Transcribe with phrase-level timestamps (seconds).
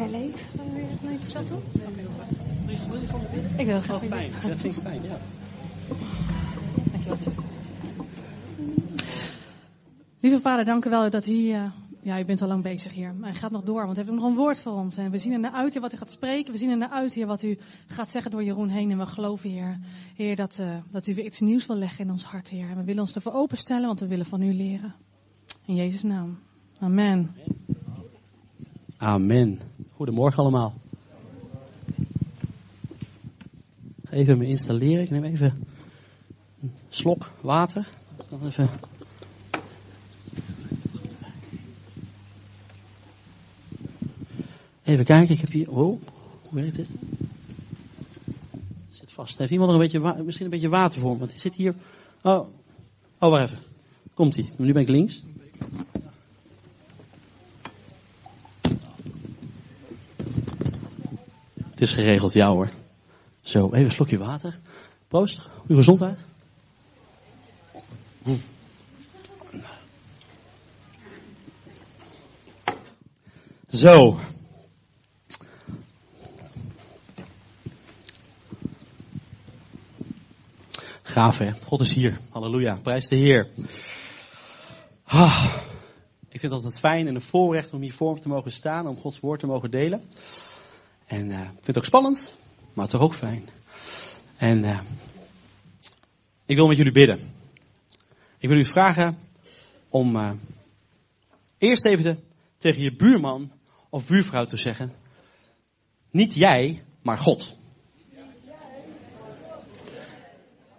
[0.00, 0.52] herleef.
[0.52, 0.72] Doen?
[2.90, 3.58] Wil je winnen?
[3.58, 4.30] Ik wil graag fijn.
[4.48, 5.18] Dat vind ik fijn, ja.
[6.90, 7.18] Dankjewel.
[10.20, 11.70] Lieve vader, dank u wel dat u, eh,
[12.02, 13.14] ja, u bent al lang bezig hier.
[13.14, 14.96] Maar u gaat nog door, want u heeft nog een woord voor ons.
[14.96, 16.52] En we zien er naar uit, Heer, wat u gaat spreken.
[16.52, 18.90] We zien er naar uit, Heer, wat u gaat zeggen door Jeroen heen.
[18.90, 19.78] En we geloven, Heer,
[20.16, 22.68] Heer dat, eh, dat u weer iets nieuws wil leggen in ons hart, Heer.
[22.68, 24.94] En we willen ons ervoor openstellen, want we willen van u leren.
[25.66, 26.38] In Jezus' naam.
[26.78, 27.08] Amen.
[27.08, 27.34] Amen.
[29.92, 30.74] Goedemorgen allemaal.
[34.10, 35.02] Even me installeren.
[35.02, 35.66] Ik neem even
[36.60, 37.88] een slok water.
[38.28, 38.68] Dan even.
[44.82, 45.70] Even kijken, ik heb hier.
[45.70, 46.00] Oh, hoe
[46.50, 46.88] werkt dit?
[48.86, 49.38] Het zit vast.
[49.38, 51.18] Heeft iemand nog een beetje, misschien een beetje water voor me?
[51.18, 51.74] Want het zit hier.
[52.22, 52.46] Oh,
[53.18, 53.62] oh wacht even.
[54.14, 54.50] Komt ie.
[54.56, 55.22] Nu ben ik links.
[61.80, 62.70] Het is geregeld, ja hoor.
[63.40, 64.58] Zo, even een slokje water.
[65.08, 66.18] Proost, uw gezondheid.
[68.22, 68.34] Hm.
[73.70, 74.18] Zo.
[81.02, 82.20] Gaaf hè, God is hier.
[82.30, 83.48] Halleluja, prijs de Heer.
[85.04, 85.54] Ah,
[86.28, 88.86] ik vind het altijd fijn en een voorrecht om hier voor me te mogen staan,
[88.86, 90.08] om Gods woord te mogen delen.
[91.10, 92.34] En eh, ik vind het ook spannend,
[92.72, 93.48] maar toch ook fijn.
[94.36, 94.80] En eh,
[96.46, 97.32] ik wil met jullie bidden.
[98.38, 99.18] Ik wil u vragen
[99.88, 100.30] om eh,
[101.58, 102.22] eerst even
[102.56, 103.52] tegen je buurman
[103.88, 104.92] of buurvrouw te zeggen.
[106.10, 107.56] Niet jij, maar God.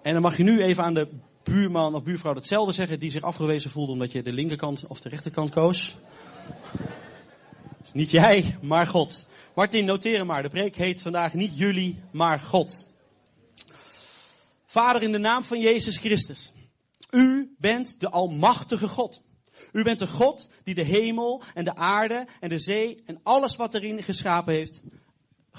[0.01, 1.07] En dan mag je nu even aan de
[1.43, 5.09] buurman of buurvrouw hetzelfde zeggen die zich afgewezen voelde omdat je de linkerkant of de
[5.09, 5.97] rechterkant koos.
[7.81, 9.29] Dus niet jij, maar God.
[9.55, 10.43] Martin, noteer maar.
[10.43, 12.89] De preek heet vandaag niet jullie, maar God.
[14.65, 16.53] Vader, in de naam van Jezus Christus.
[17.09, 19.21] U bent de Almachtige God.
[19.71, 23.55] U bent de God die de hemel en de aarde en de zee en alles
[23.55, 24.81] wat erin geschapen heeft,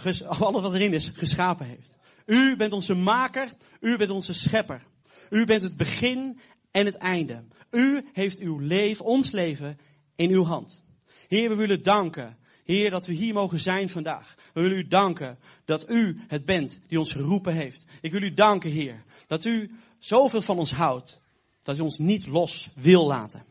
[0.41, 1.97] alles wat erin is, geschapen heeft.
[2.27, 4.83] U bent onze maker, u bent onze schepper.
[5.31, 6.41] U bent het begin
[6.71, 7.45] en het einde.
[7.71, 9.79] U heeft uw leven, ons leven,
[10.17, 10.85] in uw hand.
[11.29, 12.37] Heer, we willen danken.
[12.73, 14.35] Heer, dat we hier mogen zijn vandaag.
[14.53, 17.87] We willen u danken dat u het bent die ons geroepen heeft.
[18.01, 21.21] Ik wil u danken, Heer, dat u zoveel van ons houdt.
[21.63, 23.45] Dat u ons niet los wil laten.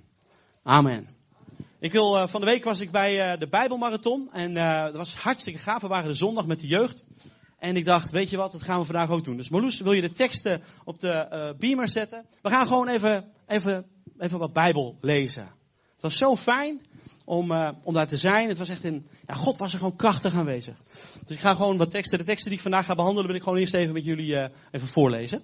[0.64, 1.08] Amen.
[1.80, 4.30] Ik wil, eh, van de week was ik bij eh, de Bijbelmarathon.
[4.32, 5.82] En eh, dat was hartstikke gaaf.
[5.82, 7.06] We waren de zondag met de jeugd.
[7.60, 9.38] En ik dacht, weet je wat, dat gaan we vandaag ook doen.
[9.38, 12.26] Dus Marloes, wil je de teksten op de beamer zetten?
[12.42, 13.86] We gaan gewoon even, even,
[14.18, 15.44] even wat Bijbel lezen.
[15.94, 16.82] Het was zo fijn
[17.26, 18.48] om, eh, om daar te zijn.
[18.48, 20.76] Het was echt een, ja, God was er gewoon krachtig aanwezig.
[21.26, 23.44] Dus ik ga gewoon wat teksten, de teksten die ik vandaag ga behandelen, wil ik
[23.44, 25.42] gewoon eerst even met jullie eh, even voorlezen.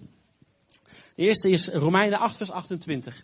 [1.15, 3.23] De eerste is Romeinen 8 vers 28.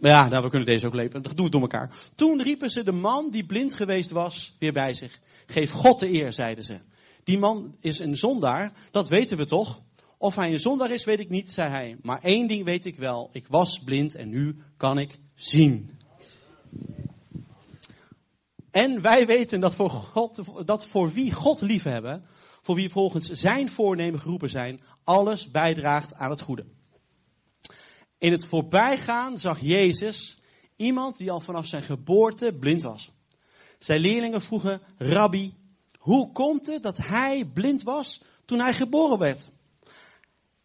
[0.00, 1.22] Ja, nou, we kunnen deze ook lezen.
[1.22, 1.90] Doe het door elkaar.
[2.14, 5.20] Toen riepen ze de man die blind geweest was weer bij zich.
[5.46, 6.78] Geef God de eer, zeiden ze.
[7.24, 9.80] Die man is een zondaar, dat weten we toch?
[10.22, 11.96] Of hij een zondaar is, weet ik niet, zei hij.
[12.02, 13.28] Maar één ding weet ik wel.
[13.32, 15.98] Ik was blind en nu kan ik zien.
[18.70, 22.24] En wij weten dat voor, God, dat voor wie God liefhebben,
[22.62, 26.66] voor wie volgens zijn voornemen geroepen zijn, alles bijdraagt aan het goede.
[28.18, 30.40] In het voorbijgaan zag Jezus
[30.76, 33.10] iemand die al vanaf zijn geboorte blind was.
[33.78, 35.54] Zijn leerlingen vroegen, Rabbi,
[35.98, 39.52] hoe komt het dat hij blind was toen hij geboren werd?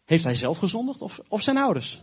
[0.06, 2.02] Heeft hij zelf gezondigd of, of zijn ouders?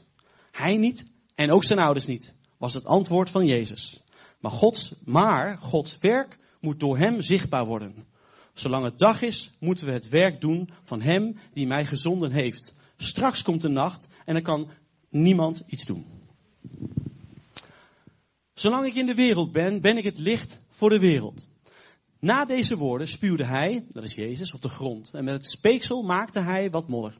[0.51, 1.05] Hij niet
[1.35, 4.01] en ook zijn ouders niet, was het antwoord van Jezus.
[4.39, 8.05] Maar Gods, maar Gods werk moet door hem zichtbaar worden.
[8.53, 12.75] Zolang het dag is, moeten we het werk doen van hem die mij gezonden heeft.
[12.97, 14.69] Straks komt de nacht en dan kan
[15.09, 16.05] niemand iets doen.
[18.53, 21.47] Zolang ik in de wereld ben, ben ik het licht voor de wereld.
[22.19, 25.13] Na deze woorden spuwde hij, dat is Jezus, op de grond.
[25.13, 27.13] En met het speeksel maakte hij wat modder.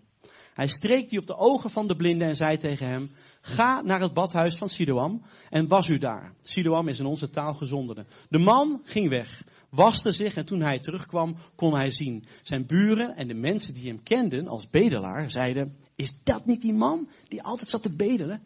[0.54, 3.12] Hij streek die op de ogen van de blinde en zei tegen hem,
[3.42, 6.34] ga naar het badhuis van Siloam en was u daar.
[6.42, 8.06] Siloam is in onze taal gezondene.
[8.30, 12.26] De man ging weg, waste zich en toen hij terugkwam kon hij zien.
[12.42, 16.74] Zijn buren en de mensen die hem kenden als bedelaar zeiden, is dat niet die
[16.74, 18.44] man die altijd zat te bedelen?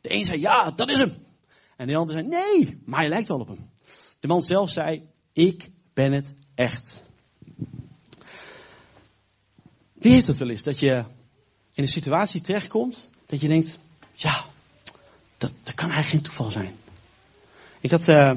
[0.00, 1.14] De een zei, ja, dat is hem.
[1.76, 3.70] En de ander zei, nee, maar hij lijkt wel op hem.
[4.20, 7.04] De man zelf zei, ik ben het echt.
[9.94, 11.04] Wie heeft het wel eens dat je
[11.80, 13.78] in een situatie terechtkomt dat je denkt,
[14.14, 14.44] ja,
[15.36, 16.74] dat, dat kan eigenlijk geen toeval zijn.
[17.80, 18.32] Ik had, uh,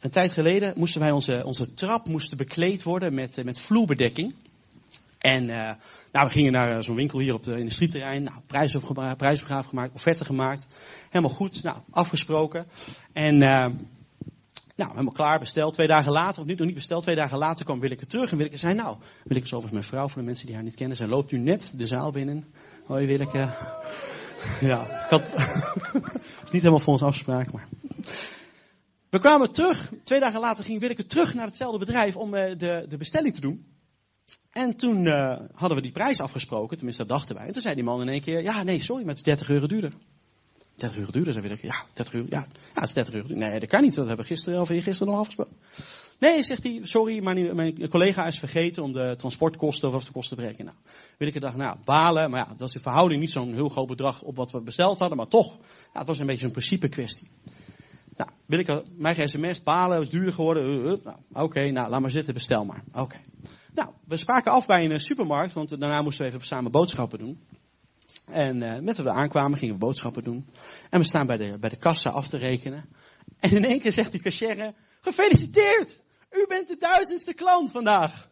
[0.00, 4.34] een tijd geleden moesten wij onze, onze trap moesten bekleed worden met, met vloerbedekking.
[5.18, 5.70] En uh,
[6.12, 8.22] nou, we gingen naar zo'n winkel hier op de industrieterrein.
[8.22, 8.76] Nou, prijs
[9.16, 10.66] prijsbegraaf gemaakt, offerte gemaakt.
[11.10, 12.66] Helemaal goed, nou, afgesproken.
[13.12, 13.42] En
[14.76, 15.74] nou, helemaal klaar, besteld.
[15.74, 18.30] Twee dagen later, of niet, nog niet besteld, twee dagen later kwam Willeke terug.
[18.30, 20.74] En Willeke zei, nou, Willeke is overigens mijn vrouw, voor de mensen die haar niet
[20.74, 20.96] kennen.
[20.96, 22.44] Zij loopt nu net de zaal binnen.
[22.86, 23.48] Hoi Willeke.
[24.60, 25.22] Ja, ik had,
[26.44, 27.68] is niet helemaal volgens afspraak, maar...
[29.10, 32.86] We kwamen terug, twee dagen later ging Willeke terug naar hetzelfde bedrijf om uh, de,
[32.88, 33.66] de bestelling te doen.
[34.50, 37.46] En toen uh, hadden we die prijs afgesproken, tenminste dat dachten wij.
[37.46, 39.48] En toen zei die man in één keer, ja nee, sorry, maar het is 30
[39.48, 39.92] euro duurder.
[40.76, 41.66] 30 euro duurder, zei Willeke.
[41.66, 43.48] Ja, 30 euro, ja, ja, het is 30 euro duurder.
[43.48, 45.56] Nee, dat kan niet, dat hebben we gisteren of gisteren nog afgesproken.
[46.18, 50.42] Nee, zegt hij, sorry, maar mijn collega is vergeten om de transportkosten of afkosten te
[50.42, 50.72] berekenen.
[50.72, 53.86] Nou, Willeke dacht, nou, balen, maar ja, dat is in verhouding niet zo'n heel groot
[53.86, 55.56] bedrag op wat we besteld hadden, maar toch,
[55.92, 57.28] het was een beetje een principe kwestie.
[58.16, 60.64] Nou, wil ik mijn sms, balen, is duurder geworden.
[60.64, 62.82] Uh, uh, nou, Oké, nou, laat maar zitten, bestel maar.
[62.94, 63.16] Oké.
[63.74, 67.38] Nou, we spraken af bij een supermarkt, want daarna moesten we even samen boodschappen doen.
[68.26, 70.48] En uh, met we er aankwamen, gingen we boodschappen doen.
[70.90, 72.88] En we staan bij de, bij de kassa af te rekenen.
[73.38, 76.02] En in één keer zegt die cashier, gefeliciteerd!
[76.30, 78.28] U bent de duizendste klant vandaag.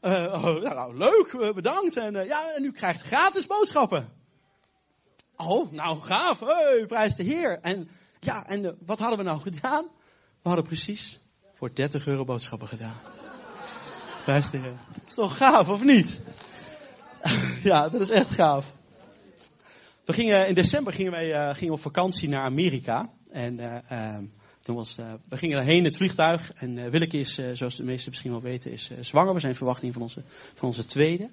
[0.00, 1.96] Uh, oh, nou, leuk, bedankt.
[1.96, 4.12] En, ja, en u krijgt gratis boodschappen.
[5.36, 7.58] Oh, nou gaaf, hey, prijs de Heer.
[7.60, 7.88] En
[8.20, 9.84] ja, en wat hadden we nou gedaan?
[10.42, 11.20] We hadden precies
[11.54, 12.96] voor 30 euro boodschappen gedaan.
[14.22, 14.74] prijs Heer.
[15.06, 16.22] Is toch gaaf, of niet?
[17.70, 18.66] ja, dat is echt gaaf.
[20.04, 23.10] We gingen, in december gingen wij gingen op vakantie naar Amerika.
[23.30, 24.24] En ehm,
[24.60, 26.52] toen was, uh, we gingen daarheen, het vliegtuig.
[26.52, 29.34] En Willeke is, zoals de meesten misschien wel weten, is zwanger.
[29.34, 30.22] We zijn in verwachting van onze,
[30.54, 31.30] van onze tweede.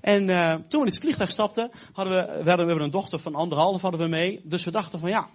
[0.00, 0.26] En
[0.68, 3.82] toen we in het vliegtuig stapten, hadden we, we, we hebben een dochter van anderhalf
[3.82, 4.40] hadden we mee.
[4.44, 5.28] Dus we dachten van ja,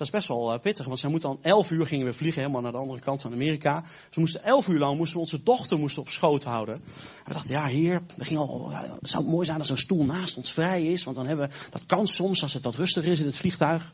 [0.00, 0.86] dat is best wel pittig.
[0.86, 3.32] Want zij moet dan elf uur gingen we vliegen, helemaal naar de andere kant van
[3.32, 3.80] Amerika.
[3.80, 6.74] Dus we moesten elf uur lang moesten we onze dochter moesten op schoot houden.
[6.74, 6.82] En
[7.24, 10.36] we dachten, ja heer, er ging al, het zou mooi zijn als een stoel naast
[10.36, 11.04] ons vrij is.
[11.04, 13.92] Want dan hebben we, dat kan soms als het wat rustiger is in het vliegtuig.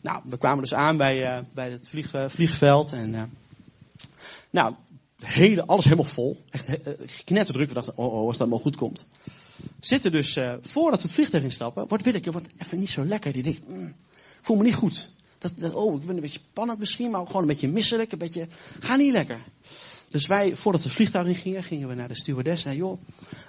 [0.00, 2.92] Nou, we kwamen dus aan bij, uh, bij het vlieg, vliegveld.
[2.92, 3.22] En, uh,
[4.50, 4.74] nou,
[5.16, 6.44] hele, alles helemaal vol.
[6.50, 7.68] Echt knetterdruk.
[7.68, 9.06] We dachten, oh, oh, als dat maar goed komt.
[9.80, 13.32] Zitten dus, voordat we het vliegtuig instappen, wordt Willeke wordt even niet zo lekker.
[13.32, 13.94] Die denkt, mm,
[14.40, 15.20] voel me niet goed.
[15.42, 18.12] Dat, oh, ik ben een beetje spannend misschien, maar ook gewoon een beetje misselijk.
[18.12, 18.46] Een beetje,
[18.80, 19.38] ga niet lekker.
[20.08, 22.64] Dus wij, voordat we vliegtuig in gingen, gingen we naar de stewardess.
[22.64, 23.00] En joh,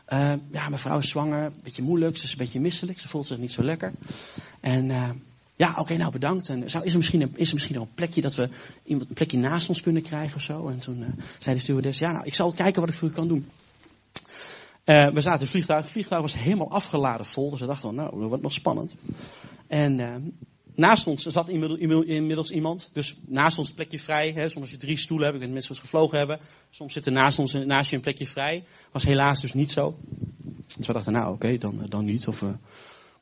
[0.09, 3.27] uh, ja, mevrouw is zwanger, een beetje moeilijk, ze is een beetje misselijk, ze voelt
[3.27, 3.93] zich niet zo lekker.
[4.59, 5.09] En uh,
[5.55, 6.49] ja, oké, nou bedankt.
[6.49, 8.49] En zou, is, er misschien een, is er misschien nog een plekje dat we
[8.83, 10.67] iemand een plekje naast ons kunnen krijgen of zo?
[10.67, 11.07] En toen uh,
[11.39, 13.49] zei de stewardess, ja, nou, ik zal kijken wat ik voor u kan doen.
[14.85, 15.81] Uh, we zaten in het vliegtuig.
[15.81, 17.49] Het vliegtuig was helemaal afgeladen vol.
[17.49, 18.95] Dus we dachten, nou, wordt nog spannend.
[19.67, 20.15] En uh,
[20.75, 22.89] naast ons zat inmiddels iemand.
[22.93, 24.31] Dus naast ons plekje vrij.
[24.31, 26.39] Hè, soms als je drie stoelen hebt, ik weet mensen gevlogen hebben.
[26.69, 28.65] Soms zit er naast ons naast je een plekje vrij.
[28.91, 29.97] Was helaas dus niet zo.
[30.77, 32.27] Dus we dachten, nou oké, dan, dan niet.
[32.27, 32.43] Of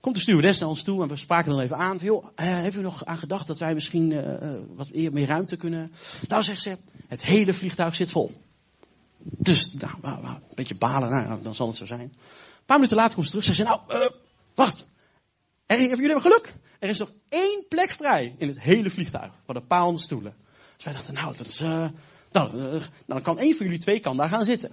[0.02, 1.98] komt de stewardess naar ons toe en we spraken dan even aan.
[2.02, 5.92] Joh, uh, hebben u nog aan gedacht dat wij misschien uh, wat meer ruimte kunnen?
[6.28, 6.78] Nou, zegt ze,
[7.08, 8.32] het hele vliegtuig zit vol.
[9.24, 12.02] Dus, nou, een beetje balen, nou, dan zal het zo zijn.
[12.02, 14.12] Een paar minuten later komt ze terug, zegt ze, nou,
[14.56, 14.88] wacht.
[15.66, 16.54] Hebben jullie hebben geluk?
[16.82, 20.36] Er is nog één plek vrij in het hele vliegtuig, van een paar honderd stoelen.
[20.76, 21.92] Dus wij dachten, nou, dat is, nou,
[22.32, 24.72] nou, dan kan één van jullie twee kan daar gaan zitten.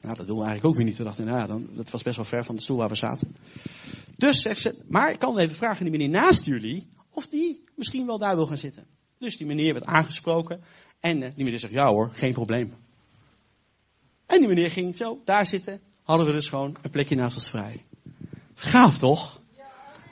[0.00, 0.98] Nou, dat doen we eigenlijk ook weer niet.
[0.98, 3.36] We dachten, nou dan, dat was best wel ver van de stoel waar we zaten.
[4.16, 8.06] Dus zegt ze, maar ik kan even vragen die meneer naast jullie, of die misschien
[8.06, 8.86] wel daar wil gaan zitten.
[9.18, 10.62] Dus die meneer werd aangesproken
[11.00, 12.74] en uh, die meneer zegt, ja hoor, geen probleem.
[14.26, 17.50] En die meneer ging zo daar zitten, hadden we dus gewoon een plekje naast ons
[17.50, 17.84] vrij.
[18.54, 19.41] Gaaf toch?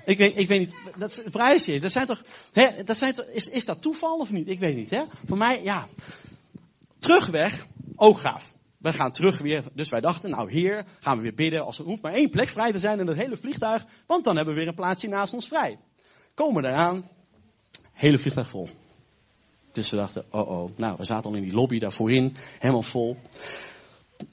[0.04, 1.80] Ik weet, ik weet niet, dat is het prijsje.
[1.80, 4.48] Dat zijn toch, hè, dat zijn toch is, is dat toeval of niet?
[4.48, 5.02] Ik weet niet, hè?
[5.26, 5.88] Voor mij, ja.
[6.98, 7.66] Terugweg,
[7.96, 8.50] ook gaaf.
[8.78, 9.64] We gaan terug weer.
[9.72, 11.64] Dus wij dachten, nou hier gaan we weer bidden.
[11.64, 13.84] Als er hoeft maar één plek vrij te zijn in het hele vliegtuig.
[14.06, 15.78] Want dan hebben we weer een plaatsje naast ons vrij.
[16.34, 17.08] Komen eraan.
[17.92, 18.68] Hele vliegtuig vol.
[19.72, 20.70] Dus we dachten, oh oh.
[20.76, 22.36] Nou, we zaten al in die lobby daar voorin.
[22.58, 23.16] Helemaal vol.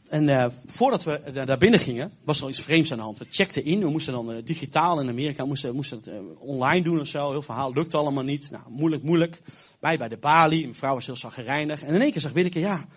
[0.10, 3.18] En uh, voordat we daar binnen gingen, was er al iets vreemds aan de hand.
[3.18, 6.10] We checkten in, we moesten dan uh, digitaal in Amerika, moesten, moesten het
[6.40, 7.32] online doen of zo.
[7.32, 8.52] Heel verhaal, lukte allemaal niet.
[8.52, 9.42] Nou, moeilijk, moeilijk.
[9.80, 11.82] Wij bij de balie, mijn vrouw was heel zagrijnig.
[11.82, 12.88] En in één keer zag Willeke, ja,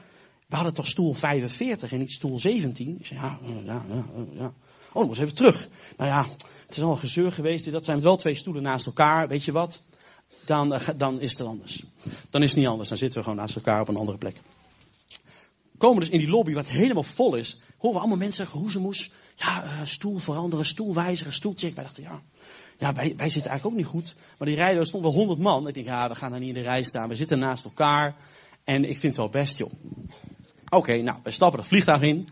[0.47, 2.97] we hadden toch stoel 45 en niet stoel 17?
[2.99, 4.53] Ik zei, ja, ja, ja, ja.
[4.93, 5.69] Oh, dan moest even terug.
[5.97, 6.27] Nou ja,
[6.67, 7.73] het is al een gezeur geweest.
[7.73, 9.29] Dat zijn wel twee stoelen naast elkaar.
[9.29, 9.83] Weet je wat?
[10.45, 11.83] Dan, dan is het anders.
[12.31, 12.89] Dan is het niet anders.
[12.89, 14.41] Dan zitten we gewoon naast elkaar op een andere plek.
[15.81, 17.59] Komen dus in die lobby wat helemaal vol is.
[17.77, 19.11] Horen we allemaal mensen zeggen, moes.
[19.35, 21.75] Ja, uh, stoel veranderen, stoel wijzigen, stoelcheck.
[21.75, 22.23] Wij dachten, ja,
[22.79, 24.15] ja, wij, wij zitten eigenlijk ook niet goed.
[24.39, 25.69] Maar die rijden, er stond wel honderd man.
[25.69, 27.09] Ik denk, ja, we gaan daar niet in de rij staan.
[27.09, 28.17] We zitten naast elkaar.
[28.65, 29.73] En ik vind het wel best, joh.
[30.69, 32.29] Oké, nou, we stappen het vliegtuig in.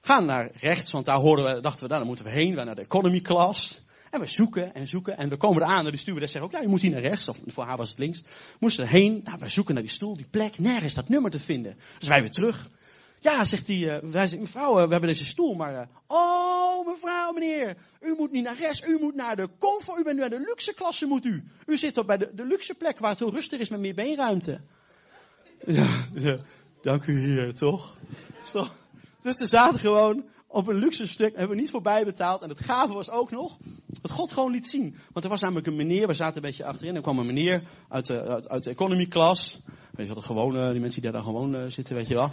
[0.00, 2.54] Gaan naar rechts, want daar hoorden we, dachten we, nou, daar moeten we heen.
[2.54, 3.82] We naar de economy class.
[4.20, 5.16] We zoeken en zoeken.
[5.16, 7.28] En we komen eraan en de stewardess zegt ook, ja, je moet hier naar rechts.
[7.28, 8.24] Of voor haar was het links.
[8.60, 9.20] Moesten erheen.
[9.24, 10.58] Nou, we zoeken naar die stoel, die plek.
[10.58, 11.76] Nergens dat nummer te vinden.
[11.98, 12.70] Dus wij weer terug.
[13.18, 15.72] Ja, zegt hij, uh, wij mevrouw, uh, we hebben deze stoel, maar...
[15.72, 20.02] Uh, oh, mevrouw, meneer, u moet niet naar rechts, u moet naar de comfort, u
[20.02, 21.44] bent nu naar de luxe klasse, moet u.
[21.66, 23.94] U zit op bij de, de luxe plek waar het heel rustig is met meer
[23.94, 24.60] beenruimte.
[25.66, 26.06] Ja,
[26.82, 27.96] dank u toch?
[28.52, 28.74] toch?
[29.22, 30.24] Dus ze zaten gewoon
[30.56, 32.42] op een luxe stuk, hebben we niet voorbij betaald.
[32.42, 34.96] En het gave was ook nog, dat God gewoon liet zien.
[35.12, 37.62] Want er was namelijk een meneer, we zaten een beetje achterin, er kwam een meneer
[37.88, 39.58] uit de, uit, de economy class.
[39.92, 42.30] Weet je wat, de gewone, die mensen die daar dan gewoon zitten, weet je wel.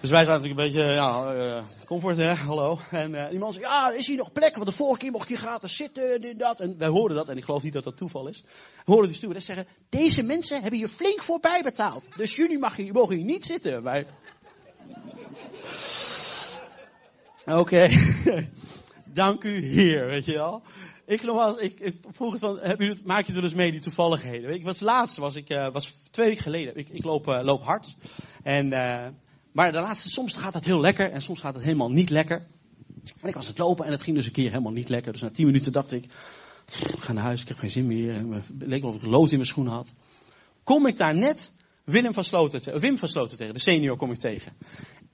[0.00, 2.78] Dus wij zaten natuurlijk een beetje, ja, uh, comfort, hè, hallo.
[2.90, 4.54] En die man zei, ja, is hier nog plek?
[4.54, 6.60] Want de vorige keer mocht je gratis zitten, dit, dat.
[6.60, 8.42] En wij hoorden dat, en ik geloof niet dat dat toeval is.
[8.84, 12.06] We hoorden die stewardess zeggen, deze mensen hebben hier flink voorbij betaald.
[12.16, 13.82] Dus jullie mag mogen hier niet zitten.
[13.82, 14.06] Wij...
[17.46, 17.88] Oké.
[19.04, 20.62] Dank u, heer, weet je wel.
[21.06, 24.54] Ik geloof ik, vroeg het van, heb maak je er dus mee, die toevalligheden?
[24.54, 26.76] Ik was laatst, was ik, uh, was twee weken geleden.
[26.76, 27.94] Ik, ik loop, loop hard.
[28.42, 28.68] En
[29.54, 32.46] maar de laatste, soms gaat het heel lekker en soms gaat het helemaal niet lekker.
[33.20, 35.12] En ik was het lopen en het ging dus een keer helemaal niet lekker.
[35.12, 36.04] Dus na tien minuten dacht ik,
[36.92, 38.14] ik ga naar huis, ik heb geen zin meer.
[38.14, 39.92] Het leek wel of ik lood in mijn schoenen had.
[40.62, 41.52] Kom ik daar net
[41.84, 44.52] van Sloten, Wim van Sloten tegen, de senior kom ik tegen.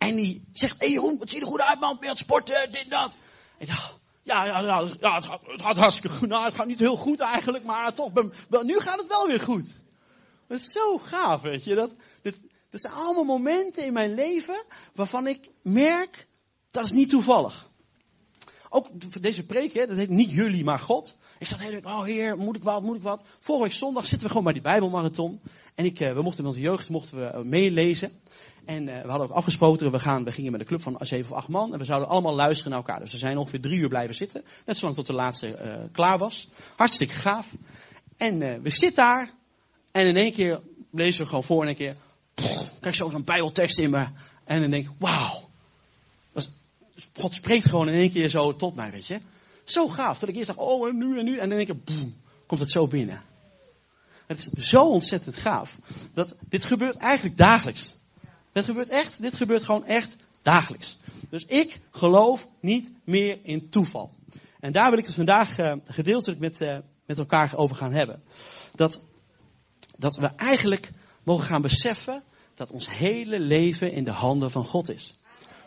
[0.09, 2.83] En die zegt, hey Jeroen, wat zie je er goed uit man, ben sporten, dit
[2.83, 3.17] en dat.
[3.59, 6.29] En dacht, ja, ja, ja, ja het, gaat, het gaat hartstikke goed.
[6.29, 8.11] Nou, het gaat niet heel goed eigenlijk, maar toch,
[8.63, 9.75] nu gaat het wel weer goed.
[10.47, 11.75] Dat is zo gaaf, weet je.
[11.75, 12.41] Dat, dit,
[12.71, 14.65] dat zijn allemaal momenten in mijn leven
[14.95, 16.29] waarvan ik merk,
[16.71, 17.69] dat is niet toevallig.
[18.69, 18.89] Ook
[19.23, 21.19] deze preek, hè, dat heet niet jullie, maar God.
[21.39, 23.25] Ik zat heel oh heer, moet ik wat, moet ik wat.
[23.41, 25.41] Vorige zondag zitten we gewoon bij die Bijbelmarathon.
[25.75, 28.21] En ik, eh, we mochten met onze jeugd mochten we uh, meelezen.
[28.71, 31.33] En uh, we hadden ook afgesproken, we, gaan, we gingen met een club van zeven
[31.33, 31.73] of acht man.
[31.73, 33.01] En we zouden allemaal luisteren naar elkaar.
[33.01, 34.45] Dus we zijn ongeveer drie uur blijven zitten.
[34.67, 36.49] Net zolang tot de laatste klaar was.
[36.77, 37.47] Hartstikke gaaf.
[38.17, 39.33] En we zitten daar.
[39.93, 40.61] En in één keer
[40.91, 41.97] lezen we gewoon voor in een keer
[42.81, 44.07] krijg zo zo'n bijbeltekst in me.
[44.45, 45.49] En dan denk ik, wauw.
[47.13, 49.21] God spreekt gewoon in één keer zo tot mij, weet je.
[49.65, 50.19] Zo gaaf.
[50.19, 51.39] Dat ik eerst dacht, oh en nu en nu.
[51.39, 53.23] En dan denk ik, boem, komt het zo binnen.
[54.27, 55.77] Het is zo ontzettend gaaf.
[56.13, 57.95] Dat, dit gebeurt eigenlijk dagelijks.
[58.53, 60.99] Dit gebeurt echt, dit gebeurt gewoon echt dagelijks.
[61.29, 64.15] Dus ik geloof niet meer in toeval.
[64.61, 68.23] En daar wil ik het vandaag uh, gedeeltelijk met, uh, met elkaar over gaan hebben.
[68.75, 69.03] Dat,
[69.97, 70.91] dat we eigenlijk
[71.23, 72.23] mogen gaan beseffen
[72.55, 75.15] dat ons hele leven in de handen van God is.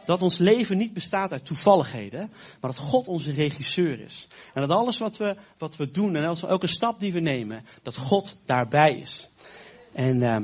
[0.06, 4.28] Dat ons leven niet bestaat uit toevalligheden, maar dat God onze regisseur is.
[4.54, 7.98] En dat alles wat we, wat we doen en elke stap die we nemen, dat
[7.98, 9.30] God daarbij is.
[9.94, 10.38] En, uh,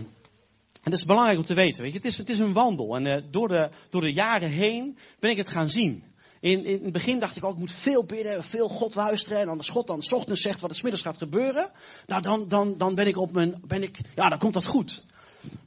[0.84, 1.82] en dat is belangrijk om te weten.
[1.82, 1.98] Weet je?
[1.98, 2.96] Het, is, het is een wandel.
[2.96, 6.04] En uh, door, de, door de jaren heen ben ik het gaan zien.
[6.40, 9.40] In, in het begin dacht ik ook, ik moet veel bidden, veel God luisteren.
[9.40, 11.72] En als God dan s ochtends zegt wat er smiddags gaat gebeuren,
[12.08, 15.06] nou dan, dan, dan ben ik op mijn, ben ik, ja, dan komt dat goed.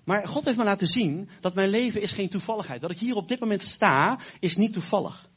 [0.05, 2.81] Maar God heeft me laten zien dat mijn leven is geen toevalligheid.
[2.81, 5.31] Dat ik hier op dit moment sta, is niet toevallig.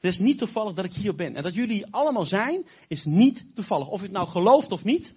[0.00, 1.36] Het is niet toevallig dat ik hier ben.
[1.36, 3.88] En dat jullie allemaal zijn, is niet toevallig.
[3.88, 5.14] Of je het nou gelooft of niet,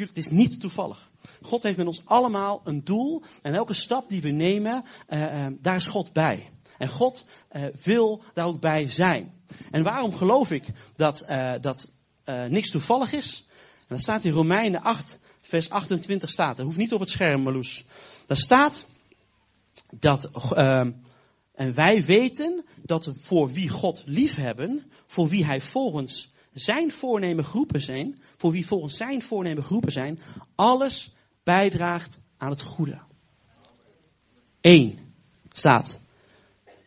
[0.00, 1.10] het is niet toevallig.
[1.42, 3.22] God heeft met ons allemaal een doel.
[3.42, 6.50] En elke stap die we nemen, uh, uh, daar is God bij.
[6.78, 9.32] En God uh, wil daar ook bij zijn.
[9.70, 10.64] En waarom geloof ik
[10.96, 11.26] dat,
[11.60, 11.90] dat
[12.48, 13.46] niks toevallig is?
[13.78, 16.56] En dat staat in Romeinen 8, vers 28 staat.
[16.56, 17.84] Dat hoeft niet op het scherm, Marloes.
[18.26, 18.86] Daar staat
[19.90, 20.80] dat, uh,
[21.54, 27.80] en wij weten dat voor wie God liefhebben, voor wie hij volgens zijn voornemen groepen
[27.80, 30.20] zijn, voor wie volgens zijn voornemen groepen zijn,
[30.54, 33.00] alles bijdraagt aan het goede.
[34.60, 34.98] Eén
[35.52, 36.00] staat,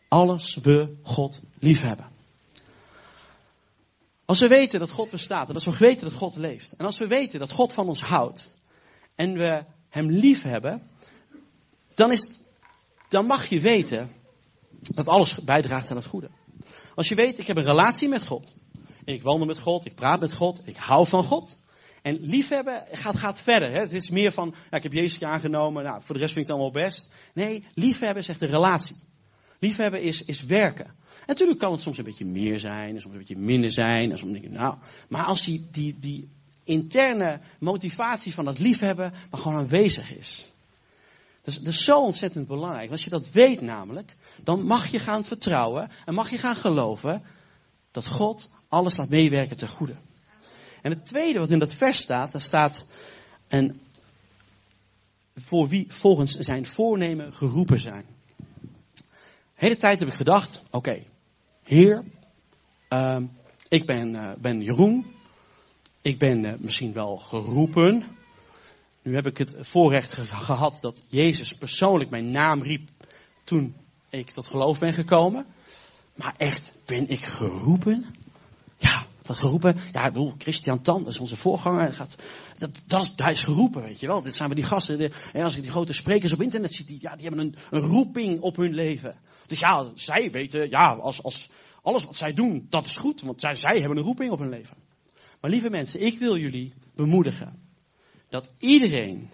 [0.08, 2.06] alles we God liefhebben.
[4.24, 6.98] Als we weten dat God bestaat en als we weten dat God leeft en als
[6.98, 8.54] we weten dat God van ons houdt
[9.14, 10.90] en we Hem lief hebben,
[11.94, 12.30] dan, is,
[13.08, 14.12] dan mag je weten
[14.80, 16.30] dat alles bijdraagt aan het goede.
[16.94, 18.56] Als je weet, ik heb een relatie met God.
[19.14, 21.58] Ik wandel met God, ik praat met God, ik hou van God.
[22.02, 23.70] En liefhebben gaat, gaat verder.
[23.70, 23.80] Hè?
[23.80, 26.52] Het is meer van, ja, ik heb Jezus aangenomen, nou, voor de rest vind ik
[26.52, 27.08] het allemaal best.
[27.34, 28.96] Nee, liefhebben is echt een relatie.
[29.58, 30.94] Liefhebben is, is werken.
[31.26, 34.10] natuurlijk kan het soms een beetje meer zijn, en soms een beetje minder zijn.
[34.10, 34.76] En soms denk nou,
[35.08, 36.28] maar als die, die, die
[36.64, 40.52] interne motivatie van dat liefhebben maar gewoon aanwezig is.
[41.42, 42.90] Dat is, dat is zo ontzettend belangrijk.
[42.90, 47.22] Als je dat weet namelijk, dan mag je gaan vertrouwen en mag je gaan geloven
[47.90, 49.96] dat God alles laat meewerken ten goede.
[50.82, 52.86] En het tweede wat in dat vers staat, daar staat
[53.48, 53.80] en
[55.34, 58.04] voor wie volgens zijn voornemen geroepen zijn.
[58.96, 59.04] De
[59.54, 61.04] hele tijd heb ik gedacht, oké,
[61.62, 62.04] Heer,
[62.88, 63.18] uh,
[63.68, 65.06] ik ben, uh, ben Jeroen,
[66.02, 68.04] ik ben uh, misschien wel geroepen.
[69.02, 72.88] Nu heb ik het voorrecht ge gehad dat Jezus persoonlijk mijn naam riep
[73.44, 73.74] toen
[74.10, 75.46] ik tot geloof ben gekomen.
[76.14, 78.06] Maar echt, ben ik geroepen?
[79.28, 79.76] Dat geroepen.
[79.92, 81.92] Ja, ik bedoel, Christian Tan, dat is onze voorganger.
[81.92, 82.16] Gaat,
[82.58, 84.22] dat, dat is, hij is geroepen, weet je wel.
[84.22, 85.12] Dit zijn we die gasten.
[85.32, 87.90] En als ik die grote sprekers op internet zie, die, ja, die hebben een, een
[87.90, 89.16] roeping op hun leven.
[89.46, 91.50] Dus ja, zij weten, ja, als, als
[91.82, 93.20] alles wat zij doen, dat is goed.
[93.20, 94.76] Want zij, zij hebben een roeping op hun leven.
[95.40, 97.62] Maar lieve mensen, ik wil jullie bemoedigen.
[98.28, 99.30] Dat iedereen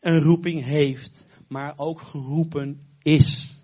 [0.00, 3.58] een roeping heeft, maar ook geroepen is.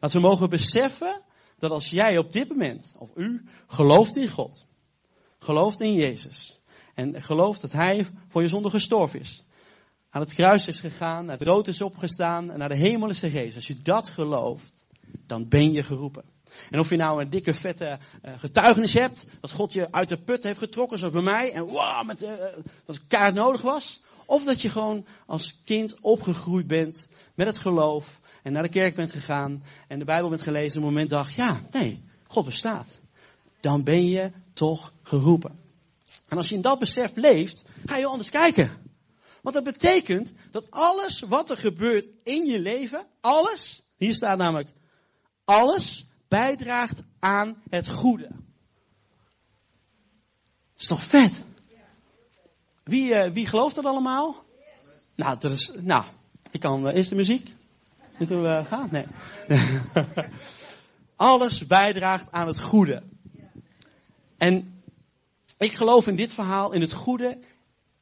[0.00, 1.22] Dat we mogen beseffen
[1.58, 4.66] dat als jij op dit moment, of u, gelooft in God,
[5.38, 6.62] gelooft in Jezus,
[6.94, 9.44] en gelooft dat Hij voor je zonde gestorven is,
[10.10, 13.18] aan het kruis is gegaan, naar het brood is opgestaan en naar de hemel is
[13.18, 13.54] gegeven.
[13.54, 14.86] Als je dat gelooft,
[15.26, 16.24] dan ben je geroepen.
[16.70, 20.18] En of je nou een dikke, vette uh, getuigenis hebt, dat God je uit de
[20.18, 22.34] put heeft getrokken, zoals bij mij, en wow, met, uh,
[22.84, 24.02] dat kaart nodig was.
[24.28, 28.94] Of dat je gewoon als kind opgegroeid bent met het geloof en naar de kerk
[28.94, 32.44] bent gegaan en de Bijbel bent gelezen en op een moment dacht, ja, nee, God
[32.44, 33.00] bestaat.
[33.60, 35.58] Dan ben je toch geroepen.
[36.28, 38.70] En als je in dat besef leeft, ga je anders kijken.
[39.42, 44.68] Want dat betekent dat alles wat er gebeurt in je leven, alles, hier staat namelijk,
[45.44, 48.28] alles bijdraagt aan het goede.
[50.68, 51.46] Dat is toch vet?
[52.88, 54.44] Wie, uh, wie gelooft dat allemaal?
[55.14, 56.04] Nou, dat is, nou,
[56.50, 57.50] ik kan, uh, is de muziek?
[58.18, 58.88] Dan kunnen we gaan?
[58.90, 59.04] Nee.
[61.16, 63.02] Alles bijdraagt aan het goede.
[64.36, 64.82] En
[65.58, 67.38] ik geloof in dit verhaal, in het goede,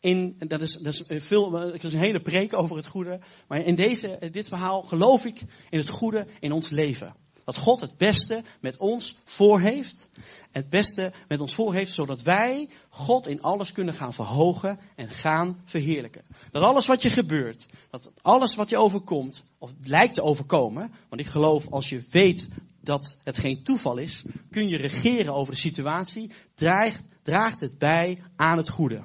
[0.00, 3.20] in, dat is, dat is veel, dat is een hele preek over het goede.
[3.48, 7.14] Maar in deze, dit verhaal geloof ik in het goede in ons leven.
[7.46, 10.10] Dat God het beste met ons voor heeft.
[10.50, 15.10] Het beste met ons voor heeft, zodat wij God in alles kunnen gaan verhogen en
[15.10, 16.24] gaan verheerlijken.
[16.50, 21.20] Dat alles wat je gebeurt, dat alles wat je overkomt, of lijkt te overkomen, want
[21.20, 22.48] ik geloof als je weet
[22.80, 28.22] dat het geen toeval is, kun je regeren over de situatie, draagt, draagt het bij
[28.36, 29.04] aan het goede.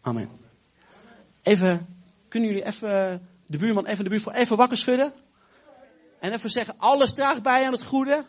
[0.00, 0.28] Amen.
[1.42, 1.86] Even,
[2.28, 5.23] kunnen jullie even de buurman, even de buurvrouw, even wakker schudden?
[6.24, 8.24] En even zeggen, alles draagt bij aan het goede.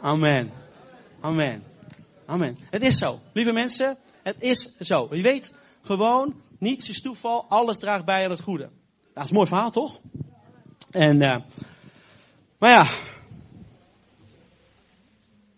[0.00, 0.52] Amen.
[1.20, 1.62] Amen.
[2.26, 2.58] Amen.
[2.70, 3.20] Het is zo.
[3.32, 5.08] Lieve mensen, het is zo.
[5.10, 8.70] Je weet gewoon, niets is toeval, alles draagt bij aan het goede.
[9.14, 10.00] Dat is een mooi verhaal, toch?
[10.90, 11.36] En, uh,
[12.58, 12.90] maar ja.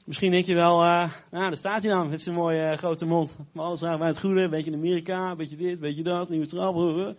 [0.04, 3.06] Misschien denk je wel, uh, nou, daar staat hij dan met zijn mooie uh, grote
[3.06, 3.36] mond.
[3.52, 6.02] Maar alles draagt bij het goede, een beetje in Amerika, een beetje dit, een beetje
[6.02, 7.16] dat, nieuwe trap.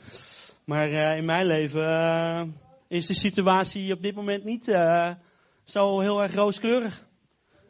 [0.65, 2.61] Maar in mijn leven
[2.93, 4.65] is de situatie op dit moment niet
[5.63, 7.05] zo heel erg rooskleurig.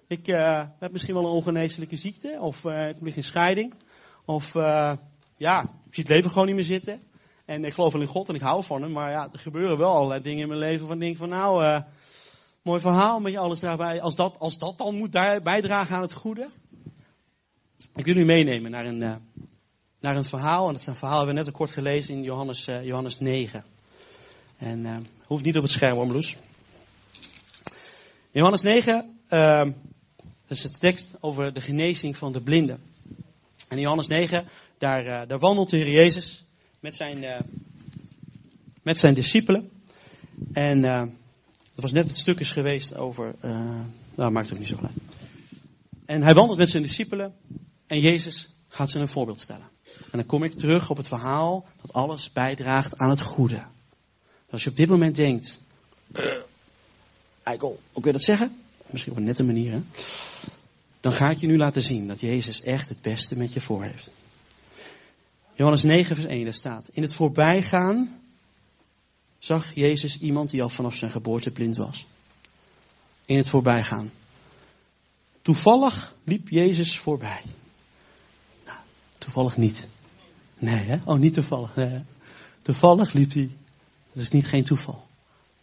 [0.07, 3.73] Ik uh, heb misschien wel een ongeneeslijke ziekte, of uh, ligt in scheiding,
[4.25, 4.93] of uh,
[5.37, 7.01] ja, ik zie het leven gewoon niet meer zitten.
[7.45, 9.77] En ik geloof wel in God en ik hou van hem, maar ja, er gebeuren
[9.77, 11.81] wel allerlei dingen in mijn leven van denk van nou,
[12.61, 14.01] mooi verhaal met je alles daarbij.
[14.01, 15.11] Als dat, als dat dan moet
[15.43, 16.49] bijdragen aan het goede.
[17.95, 19.21] Ik wil u meenemen naar een,
[19.99, 22.65] naar een verhaal, en dat is een verhaal we net al kort gelezen in Johannes,
[22.65, 23.63] Johannes 9.
[24.57, 26.37] En hoeft niet op het scherm, hoor, Bloes.
[28.31, 29.63] Johannes 9, uh,
[30.21, 32.81] dat is het tekst over de genezing van de blinden.
[33.67, 34.45] En Johannes 9,
[34.77, 36.45] daar, uh, daar wandelt de Heer Jezus
[36.79, 37.39] met zijn, uh,
[38.81, 39.69] met zijn discipelen.
[40.53, 40.99] En uh,
[41.73, 43.35] dat was net het stukjes geweest over,
[44.15, 44.95] nou maakt het niet zo uit.
[46.05, 47.33] En hij wandelt met zijn discipelen
[47.87, 49.69] en Jezus gaat ze een voorbeeld stellen.
[50.11, 53.63] En dan kom ik terug op het verhaal dat alles bijdraagt aan het goede.
[54.53, 55.61] Als je op dit moment denkt,
[57.43, 58.61] eikel, hoe kun je dat zeggen?
[58.89, 59.81] Misschien op een nette manier, hè?
[60.99, 63.83] Dan ga ik je nu laten zien dat Jezus echt het beste met je voor
[63.83, 64.11] heeft.
[65.53, 68.21] Johannes 9, vers 1, daar staat: In het voorbijgaan
[69.39, 72.05] zag Jezus iemand die al vanaf zijn geboorte blind was.
[73.25, 74.11] In het voorbijgaan.
[75.41, 77.41] Toevallig liep Jezus voorbij.
[78.65, 78.77] Nou,
[79.17, 79.87] toevallig niet.
[80.57, 80.97] Nee, hè?
[81.05, 81.75] Oh, niet toevallig.
[81.75, 82.01] Nee,
[82.61, 83.49] toevallig liep hij.
[84.13, 85.07] Dat is niet geen toeval.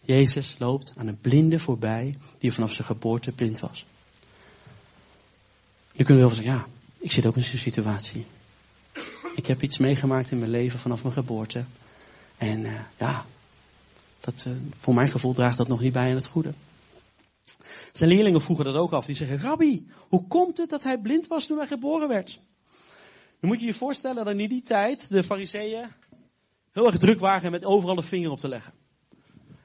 [0.05, 3.85] Jezus loopt aan een blinde voorbij die vanaf zijn geboorte blind was.
[5.91, 6.65] Je kunt wel zeggen, ja,
[6.97, 8.25] ik zit ook in zo'n situatie.
[9.35, 11.63] Ik heb iets meegemaakt in mijn leven vanaf mijn geboorte.
[12.37, 13.25] En uh, ja,
[14.19, 16.53] dat, uh, voor mijn gevoel draagt dat nog niet bij aan het goede.
[17.91, 19.05] Zijn leerlingen vroegen dat ook af.
[19.05, 22.39] Die zeggen, Rabbi, hoe komt het dat hij blind was toen hij geboren werd?
[23.39, 25.87] Dan moet je je voorstellen dat in die tijd de fariseeën
[26.71, 28.73] heel erg druk waren met overal de vinger op te leggen.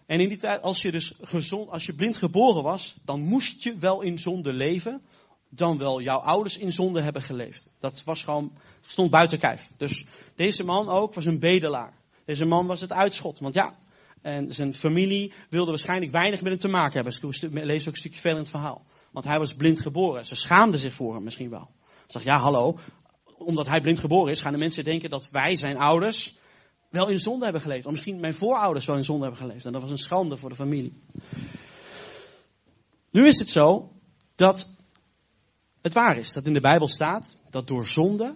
[0.07, 3.63] En in die tijd, als je dus gezond, als je blind geboren was, dan moest
[3.63, 5.03] je wel in zonde leven.
[5.49, 7.73] Dan wel jouw ouders in zonde hebben geleefd.
[7.81, 8.53] Dat was gewoon,
[8.87, 9.69] stond buiten kijf.
[9.77, 11.93] Dus deze man ook was een bedelaar.
[12.25, 13.39] Deze man was het uitschot.
[13.39, 13.77] Want ja,
[14.23, 17.67] en zijn familie wilde waarschijnlijk weinig met hem te maken hebben.
[17.67, 18.85] Lees ook een stukje verder in het verhaal.
[19.11, 20.27] Want hij was blind geboren.
[20.27, 21.71] Ze schaamden zich voor hem misschien wel.
[22.07, 22.79] Ze dachten, ja hallo,
[23.39, 26.37] omdat hij blind geboren is, gaan de mensen denken dat wij, zijn ouders,
[26.97, 27.87] wel in zonde hebben geleefd.
[27.87, 29.67] Of misschien mijn voorouders wel in zonde hebben geleefd.
[29.67, 30.93] En dat was een schande voor de familie.
[33.11, 33.93] Nu is het zo
[34.35, 34.77] dat
[35.83, 36.33] het waar is.
[36.33, 38.35] Dat in de Bijbel staat dat door zonde,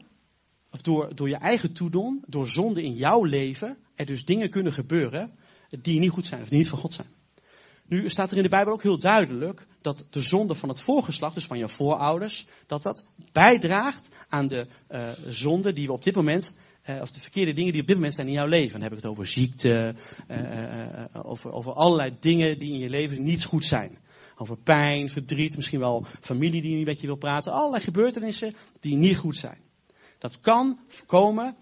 [0.73, 4.73] of door, door je eigen toedoen, door zonde in jouw leven, er dus dingen kunnen
[4.73, 5.39] gebeuren
[5.83, 7.09] die niet goed zijn of die niet van God zijn.
[7.87, 11.35] Nu staat er in de Bijbel ook heel duidelijk dat de zonde van het voorgeslacht,
[11.35, 16.15] dus van je voorouders, dat dat bijdraagt aan de uh, zonde die we op dit
[16.15, 16.55] moment,
[16.97, 18.73] uh, of de verkeerde dingen die op dit moment zijn in jouw leven.
[18.73, 19.95] Dan heb ik het over ziekte,
[20.31, 23.99] uh, over, over allerlei dingen die in je leven niet goed zijn.
[24.37, 27.53] Over pijn, verdriet, misschien wel familie die niet met je wil praten.
[27.53, 29.59] Allerlei gebeurtenissen die niet goed zijn.
[30.19, 31.57] Dat kan komen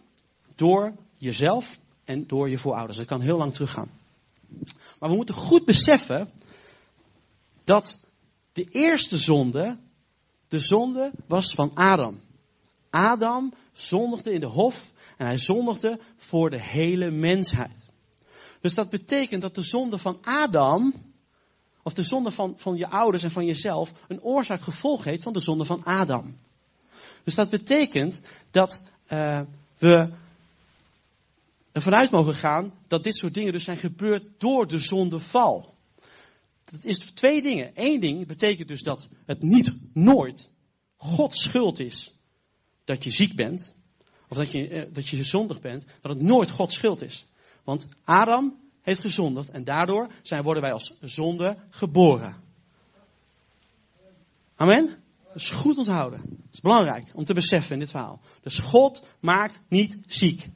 [0.54, 2.98] door jezelf en door je voorouders.
[2.98, 3.90] Dat kan heel lang teruggaan.
[4.98, 6.30] Maar we moeten goed beseffen
[7.64, 8.06] dat
[8.52, 9.78] de eerste zonde,
[10.48, 12.20] de zonde was van Adam.
[12.90, 17.86] Adam zondigde in de hof en hij zondigde voor de hele mensheid.
[18.60, 20.94] Dus dat betekent dat de zonde van Adam,
[21.82, 25.40] of de zonde van, van je ouders en van jezelf, een oorzaak-gevolg heeft van de
[25.40, 26.36] zonde van Adam.
[27.24, 28.20] Dus dat betekent
[28.50, 29.40] dat uh,
[29.78, 30.10] we
[31.72, 35.74] ervan uit mogen gaan dat dit soort dingen dus zijn gebeurd door de zondeval.
[36.64, 37.70] Dat is twee dingen.
[37.74, 40.50] Eén ding betekent dus dat het niet nooit
[40.96, 42.17] Gods schuld is
[42.88, 43.74] dat je ziek bent,
[44.28, 47.26] of dat je, eh, dat je zondig bent, dat het nooit Gods schuld is.
[47.64, 52.36] Want Adam heeft gezondigd en daardoor zijn, worden wij als zonde geboren.
[54.56, 54.86] Amen?
[55.26, 56.20] Dat is goed onthouden.
[56.20, 58.20] Dat is belangrijk om te beseffen in dit verhaal.
[58.42, 60.48] Dus God maakt niet ziek.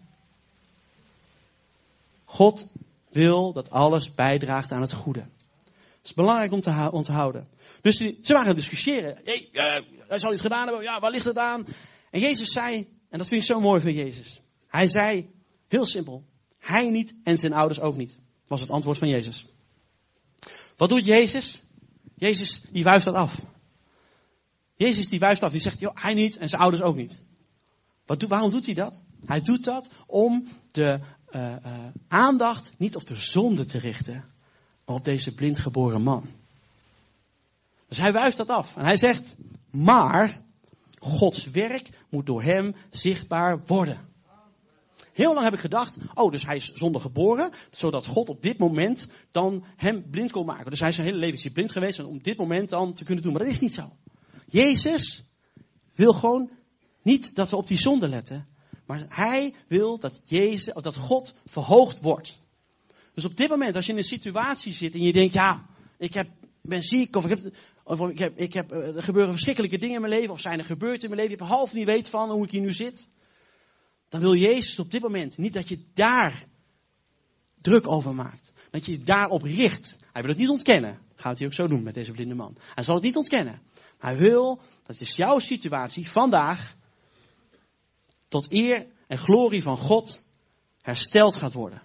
[2.24, 2.68] God
[3.10, 5.20] wil dat alles bijdraagt aan het goede.
[5.20, 7.48] Het is belangrijk om te onthouden.
[7.80, 9.18] Dus ze waren aan het discussiëren.
[9.24, 9.62] Hey, uh,
[10.08, 10.82] hij zal iets gedaan hebben.
[10.82, 11.66] Ja, waar ligt het aan?
[12.12, 12.76] En Jezus zei,
[13.08, 14.40] en dat vind ik zo mooi van Jezus.
[14.66, 15.30] Hij zei,
[15.68, 16.24] heel simpel.
[16.58, 18.18] Hij niet en zijn ouders ook niet.
[18.46, 19.46] Was het antwoord van Jezus.
[20.76, 21.62] Wat doet Jezus?
[22.14, 23.40] Jezus, die wuift dat af.
[24.74, 25.50] Jezus die wuift af.
[25.50, 27.22] Die zegt, joh, hij niet en zijn ouders ook niet.
[28.06, 29.02] Wat waarom doet hij dat?
[29.24, 34.24] Hij doet dat om de uh, uh, aandacht niet op de zonde te richten,
[34.86, 36.30] maar op deze blindgeboren man.
[37.88, 39.34] Dus hij wuift dat af en hij zegt,
[39.70, 40.42] maar
[41.02, 44.10] Gods werk moet door hem zichtbaar worden.
[45.12, 48.58] Heel lang heb ik gedacht, oh, dus hij is zonder geboren, zodat God op dit
[48.58, 50.70] moment dan hem blind kon maken.
[50.70, 53.32] Dus hij is zijn hele leven blind geweest om dit moment dan te kunnen doen.
[53.32, 53.92] Maar dat is niet zo.
[54.48, 55.24] Jezus
[55.94, 56.50] wil gewoon
[57.02, 58.46] niet dat we op die zonde letten,
[58.86, 62.40] maar hij wil dat, Jezus, dat God verhoogd wordt.
[63.14, 65.66] Dus op dit moment, als je in een situatie zit en je denkt, ja,
[65.98, 66.28] ik heb,
[66.60, 67.54] ben ziek, of ik heb,
[68.00, 70.64] ik heb, ik heb, eh, er gebeuren verschrikkelijke dingen in mijn leven, of zijn er
[70.64, 73.08] gebeurd in mijn leven, je hebt half niet weet van hoe ik hier nu zit.
[74.08, 76.46] Dan wil Jezus op dit moment niet dat je daar
[77.60, 78.52] druk over maakt.
[78.70, 79.96] Dat je je daarop richt.
[80.12, 80.98] Hij wil het niet ontkennen.
[81.14, 82.56] Gaat hij ook zo doen met deze blinde man.
[82.74, 83.62] Hij zal het niet ontkennen.
[83.98, 86.76] hij wil, dat is jouw situatie vandaag,
[88.28, 90.22] tot eer en glorie van God
[90.80, 91.82] hersteld gaat worden.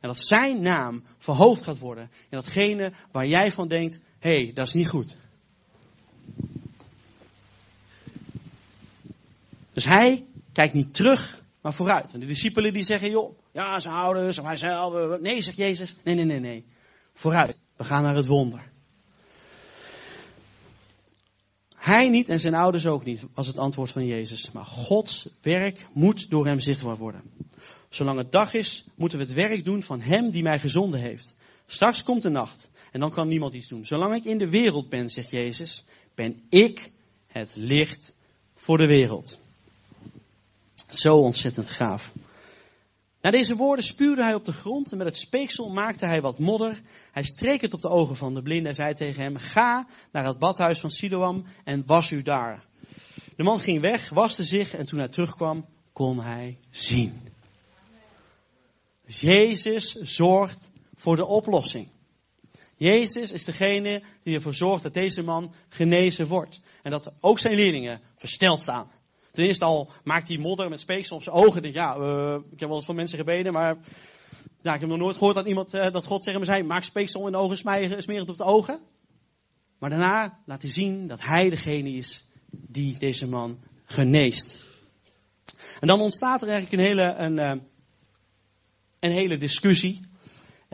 [0.00, 2.10] En dat zijn naam verhoogd gaat worden.
[2.28, 5.16] En datgene waar jij van denkt, hé, hey, dat is niet goed.
[9.76, 12.12] Dus hij kijkt niet terug, maar vooruit.
[12.12, 15.20] En de discipelen die zeggen, joh, ja, zijn ouders, hij zelf.
[15.20, 15.96] Nee, zegt Jezus.
[16.02, 16.64] Nee, nee, nee, nee.
[17.14, 17.58] Vooruit.
[17.76, 18.70] We gaan naar het wonder.
[21.74, 24.52] Hij niet en zijn ouders ook niet, was het antwoord van Jezus.
[24.52, 27.22] Maar Gods werk moet door hem zichtbaar worden.
[27.88, 31.36] Zolang het dag is, moeten we het werk doen van hem die mij gezonden heeft.
[31.66, 33.86] Straks komt de nacht en dan kan niemand iets doen.
[33.86, 35.84] Zolang ik in de wereld ben, zegt Jezus,
[36.14, 36.90] ben ik
[37.26, 38.14] het licht
[38.54, 39.44] voor de wereld.
[40.88, 42.12] Zo ontzettend gaaf.
[43.20, 46.38] Na deze woorden spuwde hij op de grond en met het speeksel maakte hij wat
[46.38, 46.82] modder.
[47.12, 50.24] Hij streek het op de ogen van de blinde en zei tegen hem, ga naar
[50.24, 52.64] het badhuis van Siloam en was u daar.
[53.36, 57.20] De man ging weg, waste zich en toen hij terugkwam, kon hij zien.
[59.06, 61.88] Dus Jezus zorgt voor de oplossing.
[62.76, 66.60] Jezus is degene die ervoor zorgt dat deze man genezen wordt.
[66.82, 68.90] En dat ook zijn leerlingen versteld staan.
[69.36, 71.62] Ten eerste al maakt hij modder met speeksel op zijn ogen.
[71.62, 73.76] Denk, ja, uh, ik heb wel eens voor mensen gebeden, maar
[74.62, 76.82] ja, ik heb nog nooit gehoord dat, iemand, uh, dat God tegen me zei, maak
[76.82, 78.80] speeksel in de ogen, smerend op de ogen.
[79.78, 84.56] Maar daarna laat hij zien dat hij degene is die deze man geneest.
[85.80, 87.62] En dan ontstaat er eigenlijk een hele, een, uh,
[89.00, 90.00] een hele discussie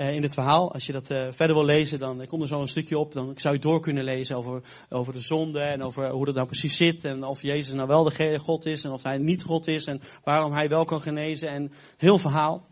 [0.09, 0.73] in dit verhaal.
[0.73, 3.13] Als je dat uh, verder wil lezen, dan komt er zo een stukje op.
[3.13, 6.47] Dan zou je door kunnen lezen over, over de zonde en over hoe dat nou
[6.47, 7.05] precies zit.
[7.05, 9.85] En of Jezus nou wel de God is en of hij niet God is.
[9.85, 11.49] En waarom hij wel kan genezen.
[11.49, 12.67] En heel verhaal.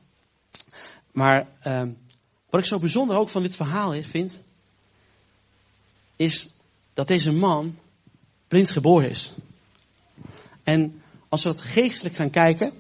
[1.13, 1.83] Maar uh,
[2.51, 4.43] wat ik zo bijzonder ook van dit verhaal vind,
[6.17, 6.55] is
[6.95, 7.79] dat deze man
[8.49, 9.33] blind geboren is.
[10.63, 12.73] En als we dat geestelijk gaan kijken,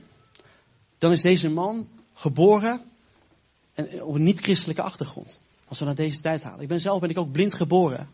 [0.98, 2.89] dan is deze man geboren
[3.86, 5.38] en op een niet-christelijke achtergrond.
[5.64, 6.60] Als we naar deze tijd halen.
[6.60, 8.08] Ik ben zelf ben ik ook blind geboren.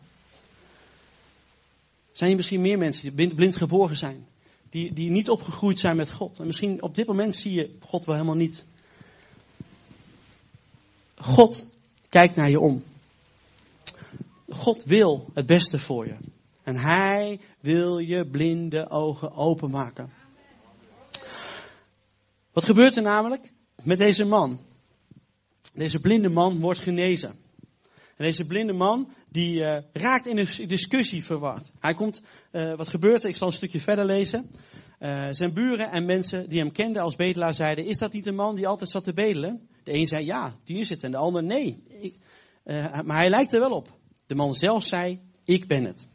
[2.11, 4.27] Zijn er misschien meer mensen die blind, blind geboren zijn?
[4.69, 6.39] Die, die niet opgegroeid zijn met God.
[6.39, 8.65] En misschien op dit moment zie je God wel helemaal niet.
[11.15, 11.67] God
[12.09, 12.83] kijkt naar je om.
[14.49, 16.15] God wil het beste voor je.
[16.63, 20.11] En hij wil je blinde ogen openmaken.
[22.51, 23.53] Wat gebeurt er namelijk
[23.83, 24.59] met deze man?
[25.77, 27.29] Deze blinde man wordt genezen.
[28.15, 31.71] En deze blinde man die uh, raakt in een discussie verward.
[31.79, 33.29] Hij komt, uh, wat gebeurt er?
[33.29, 34.49] Ik zal een stukje verder lezen.
[34.99, 38.35] Uh, zijn buren en mensen die hem kenden als bedelaar zeiden, is dat niet een
[38.35, 39.67] man die altijd zat te bedelen?
[39.83, 41.03] De een zei ja, die is het.
[41.03, 41.83] En de ander nee.
[41.87, 42.15] Ik,
[43.03, 43.97] maar hij lijkt er wel op.
[44.25, 46.07] De man zelf zei, ik ben het.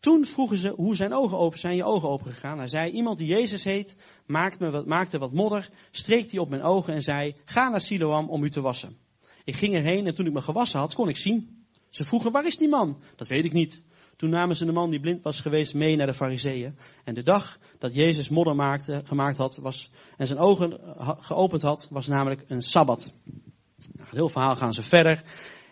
[0.00, 2.58] Toen vroegen ze hoe zijn ogen open zijn, je ogen open gegaan.
[2.58, 6.62] Hij zei, iemand die Jezus heet, maakte, wat, maakte wat modder, streek die op mijn
[6.62, 8.96] ogen en zei, ga naar Siloam om u te wassen.
[9.44, 11.66] Ik ging erheen en toen ik me gewassen had, kon ik zien.
[11.88, 13.02] Ze vroegen, waar is die man?
[13.16, 13.84] Dat weet ik niet.
[14.16, 16.78] Toen namen ze de man die blind was geweest mee naar de fariseeën.
[17.04, 20.80] En de dag dat Jezus modder maakte, gemaakt had was, en zijn ogen
[21.20, 23.12] geopend had, was namelijk een Sabbat.
[23.24, 25.22] Nou, het hele verhaal gaan ze verder.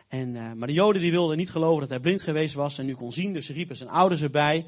[0.09, 2.87] En, uh, maar de Joden die wilden niet geloven dat hij blind geweest was en
[2.87, 3.33] nu kon zien.
[3.33, 4.67] Dus ze riepen zijn ouders erbij.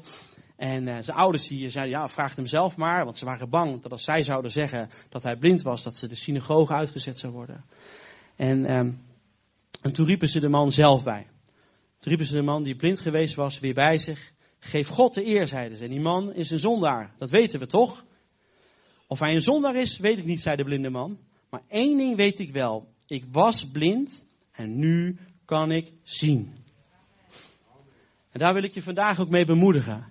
[0.55, 3.03] En uh, zijn ouders die zeiden, ja, vraag hem zelf maar.
[3.05, 6.07] Want ze waren bang dat als zij zouden zeggen dat hij blind was, dat ze
[6.07, 7.65] de synagoge uitgezet zou worden.
[8.35, 9.01] En, um,
[9.81, 11.27] en toen riepen ze de man zelf bij.
[11.99, 14.33] Toen riepen ze de man die blind geweest was weer bij zich.
[14.59, 15.83] Geef God de eer, zeiden ze.
[15.83, 17.13] En die man is een zondaar.
[17.17, 18.05] Dat weten we toch?
[19.07, 21.19] Of hij een zondaar is, weet ik niet, zei de blinde man.
[21.49, 22.87] Maar één ding weet ik wel.
[23.07, 25.17] Ik was blind en nu
[25.51, 26.53] kan ik zien.
[28.31, 30.05] En daar wil ik je vandaag ook mee bemoedigen.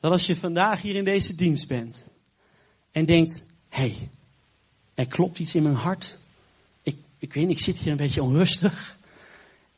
[0.00, 2.10] Dat als je vandaag hier in deze dienst bent
[2.90, 4.10] en denkt, hé, hey,
[4.94, 6.18] er klopt iets in mijn hart.
[6.82, 8.98] Ik, ik weet ik zit hier een beetje onrustig.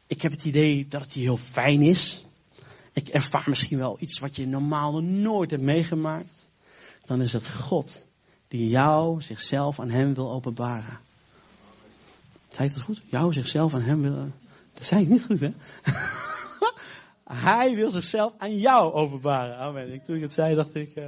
[0.06, 2.24] Ik heb het idee dat het hier heel fijn is.
[2.92, 6.48] Ik ervaar misschien wel iets wat je normaal nooit hebt meegemaakt.
[7.06, 8.04] Dan is het God
[8.48, 10.98] die jou zichzelf aan hem wil openbaren.
[12.48, 13.02] Zei dat goed?
[13.06, 14.32] Jou zichzelf aan hem wil.
[14.82, 15.50] Dat zei ik niet goed, hè?
[17.48, 19.56] Hij wil zichzelf aan jou openbaren.
[19.56, 20.02] Amen.
[20.02, 20.96] Toen ik het zei, dacht ik.
[20.96, 21.04] Uh...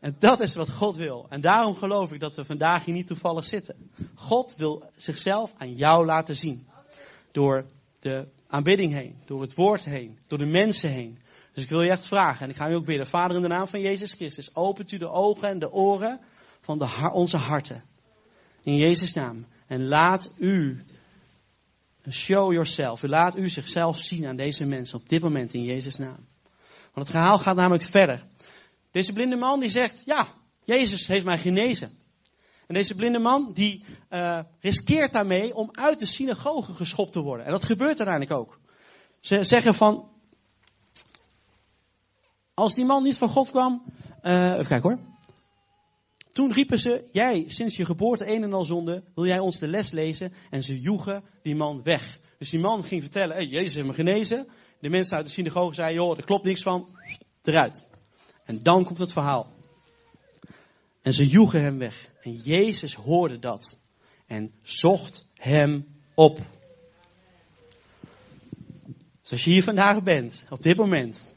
[0.00, 1.26] En dat is wat God wil.
[1.28, 3.90] En daarom geloof ik dat we vandaag hier niet toevallig zitten.
[4.14, 6.66] God wil zichzelf aan jou laten zien.
[7.32, 7.66] Door
[7.98, 11.18] de aanbidding heen, door het woord heen, door de mensen heen.
[11.52, 13.06] Dus ik wil je echt vragen, en ik ga u ook bidden.
[13.06, 16.20] Vader, in de naam van Jezus Christus, opent u de ogen en de oren
[16.60, 17.82] van de, onze harten.
[18.62, 19.46] In Jezus' naam.
[19.66, 20.84] En laat u
[22.10, 23.02] Show yourself.
[23.02, 26.26] U laat u zichzelf zien aan deze mensen op dit moment in Jezus' naam.
[26.94, 28.26] Want het verhaal gaat namelijk verder.
[28.90, 30.26] Deze blinde man die zegt, ja,
[30.64, 31.98] Jezus heeft mij genezen.
[32.66, 37.46] En deze blinde man die uh, riskeert daarmee om uit de synagoge geschopt te worden.
[37.46, 38.60] En dat gebeurt uiteindelijk ook.
[39.20, 40.08] Ze zeggen van,
[42.54, 43.82] als die man niet van God kwam,
[44.22, 45.11] uh, even kijken hoor.
[46.32, 49.68] Toen riepen ze, jij, sinds je geboorte een en al zonde, wil jij ons de
[49.68, 50.32] les lezen?
[50.50, 52.20] En ze joegen die man weg.
[52.38, 54.48] Dus die man ging vertellen, hey, Jezus heeft me genezen.
[54.80, 56.88] De mensen uit de synagoge zeiden, joh, er klopt niks van,
[57.42, 57.88] eruit.
[58.44, 59.52] En dan komt het verhaal.
[61.02, 62.08] En ze joegen hem weg.
[62.22, 63.78] En Jezus hoorde dat.
[64.26, 66.40] En zocht hem op.
[69.22, 71.34] Dus als je hier vandaag bent, op dit moment.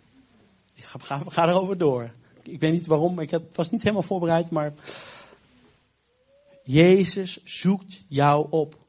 [0.76, 2.14] Ga, ga erover door
[2.48, 4.74] ik weet niet waarom, ik was niet helemaal voorbereid, maar
[6.64, 8.85] Jezus zoekt jou op.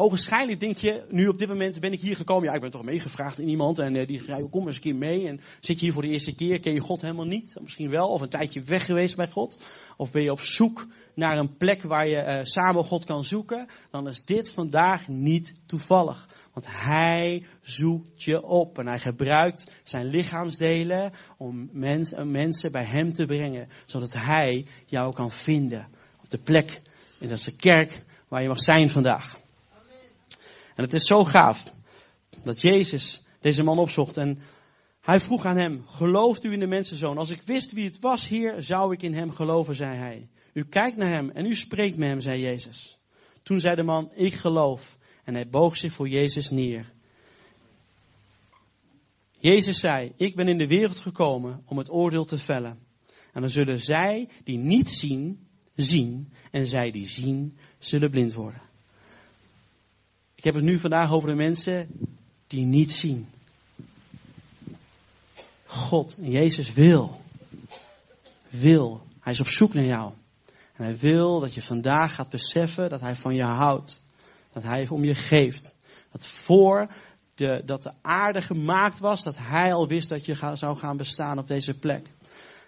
[0.00, 2.48] ogenschijnlijk denk je, nu op dit moment ben ik hier gekomen.
[2.48, 3.78] Ja, ik ben toch meegevraagd in iemand.
[3.78, 5.26] En uh, die zei, kom eens een keer mee.
[5.26, 7.56] En zit je hier voor de eerste keer, ken je God helemaal niet.
[7.60, 9.64] Misschien wel, of een tijdje weg geweest bij God.
[9.96, 13.66] Of ben je op zoek naar een plek waar je uh, samen God kan zoeken.
[13.90, 16.28] Dan is dit vandaag niet toevallig.
[16.52, 18.78] Want hij zoekt je op.
[18.78, 23.68] En hij gebruikt zijn lichaamsdelen om mens, mensen bij hem te brengen.
[23.86, 25.88] Zodat hij jou kan vinden.
[26.22, 26.82] Op de plek,
[27.20, 29.46] en dat is de kerk, waar je mag zijn vandaag.
[30.78, 31.64] En het is zo gaaf
[32.42, 34.38] dat Jezus deze man opzocht en
[35.00, 37.18] hij vroeg aan hem, gelooft u in de mensenzoon?
[37.18, 40.28] Als ik wist wie het was hier, zou ik in hem geloven, zei hij.
[40.52, 42.98] U kijkt naar hem en u spreekt met hem, zei Jezus.
[43.42, 44.98] Toen zei de man, ik geloof.
[45.24, 46.92] En hij boog zich voor Jezus neer.
[49.30, 52.78] Jezus zei, ik ben in de wereld gekomen om het oordeel te vellen.
[53.32, 56.32] En dan zullen zij die niet zien, zien.
[56.50, 58.67] En zij die zien, zullen blind worden.
[60.38, 61.88] Ik heb het nu vandaag over de mensen
[62.46, 63.28] die niet zien.
[65.64, 67.20] God, Jezus wil.
[68.48, 69.02] Wil.
[69.20, 70.12] Hij is op zoek naar jou.
[70.72, 74.02] En hij wil dat je vandaag gaat beseffen dat hij van je houdt.
[74.50, 75.74] Dat hij om je geeft.
[76.12, 76.86] Dat voor
[77.34, 81.38] de, dat de aarde gemaakt was, dat hij al wist dat je zou gaan bestaan
[81.38, 82.06] op deze plek.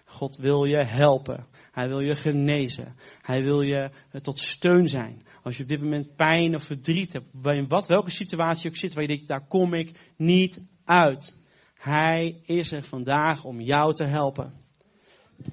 [0.05, 1.45] God wil je helpen.
[1.71, 2.95] Hij wil je genezen.
[3.21, 5.21] Hij wil je eh, tot steun zijn.
[5.43, 8.93] Als je op dit moment pijn of verdriet hebt, in wat, welke situatie ook zit,
[8.93, 11.37] waar je denkt, daar kom ik niet uit.
[11.73, 14.53] Hij is er vandaag om jou te helpen.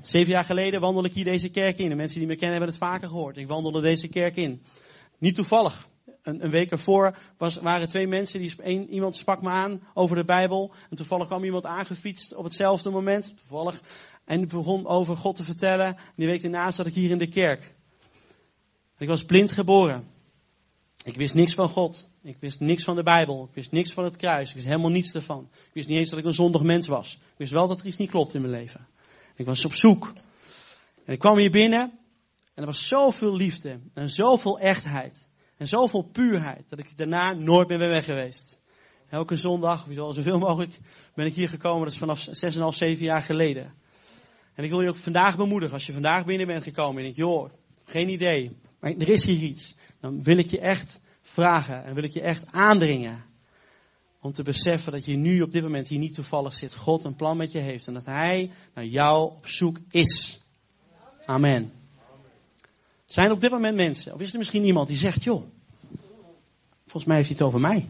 [0.02, 1.88] Zeven jaar geleden wandelde ik hier deze kerk in.
[1.88, 3.36] De mensen die me kennen hebben het vaker gehoord.
[3.36, 4.62] Ik wandelde deze kerk in.
[5.18, 5.88] Niet toevallig.
[6.22, 10.24] Een, een week ervoor was, waren twee mensen, die, iemand sprak me aan over de
[10.24, 10.72] Bijbel.
[10.90, 13.34] En toevallig kwam iemand aangefietst op hetzelfde moment.
[13.36, 13.80] Toevallig.
[14.24, 15.86] En begon over God te vertellen.
[15.86, 17.76] En die week daarna zat ik hier in de kerk.
[18.98, 20.08] Ik was blind geboren.
[21.04, 22.08] Ik wist niks van God.
[22.22, 23.44] Ik wist niks van de Bijbel.
[23.44, 24.48] Ik wist niks van het kruis.
[24.48, 25.48] Ik wist helemaal niets ervan.
[25.52, 27.14] Ik wist niet eens dat ik een zondig mens was.
[27.14, 28.86] Ik wist wel dat er iets niet klopt in mijn leven.
[29.36, 30.12] Ik was op zoek.
[31.04, 31.80] En ik kwam hier binnen.
[32.54, 33.80] En er was zoveel liefde.
[33.94, 35.26] En zoveel echtheid.
[35.56, 36.68] En zoveel puurheid.
[36.68, 38.58] Dat ik daarna nooit meer ben weg geweest.
[39.08, 40.78] Elke zondag, of zoveel mogelijk,
[41.14, 41.82] ben ik hier gekomen.
[41.82, 42.26] Dat is vanaf
[42.72, 43.74] 6,5, 7 jaar geleden.
[44.54, 45.74] En ik wil je ook vandaag bemoedigen.
[45.74, 47.50] Als je vandaag binnen bent gekomen en denkt, joh,
[47.90, 48.56] geen idee.
[48.80, 49.74] Maar er is hier iets.
[50.00, 53.24] Dan wil ik je echt vragen en wil ik je echt aandringen.
[54.20, 56.74] Om te beseffen dat je nu op dit moment hier niet toevallig zit.
[56.74, 57.86] God een plan met je heeft.
[57.86, 60.42] En dat Hij naar jou op zoek is.
[61.24, 61.72] Amen.
[63.04, 65.42] Zijn er op dit moment mensen, of is er misschien iemand die zegt, joh,
[66.82, 67.88] volgens mij heeft hij het over mij.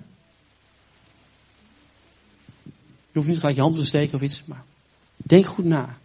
[3.11, 4.65] Je hoeft niet gelijk je hand te steken of iets, maar
[5.17, 5.99] denk goed na.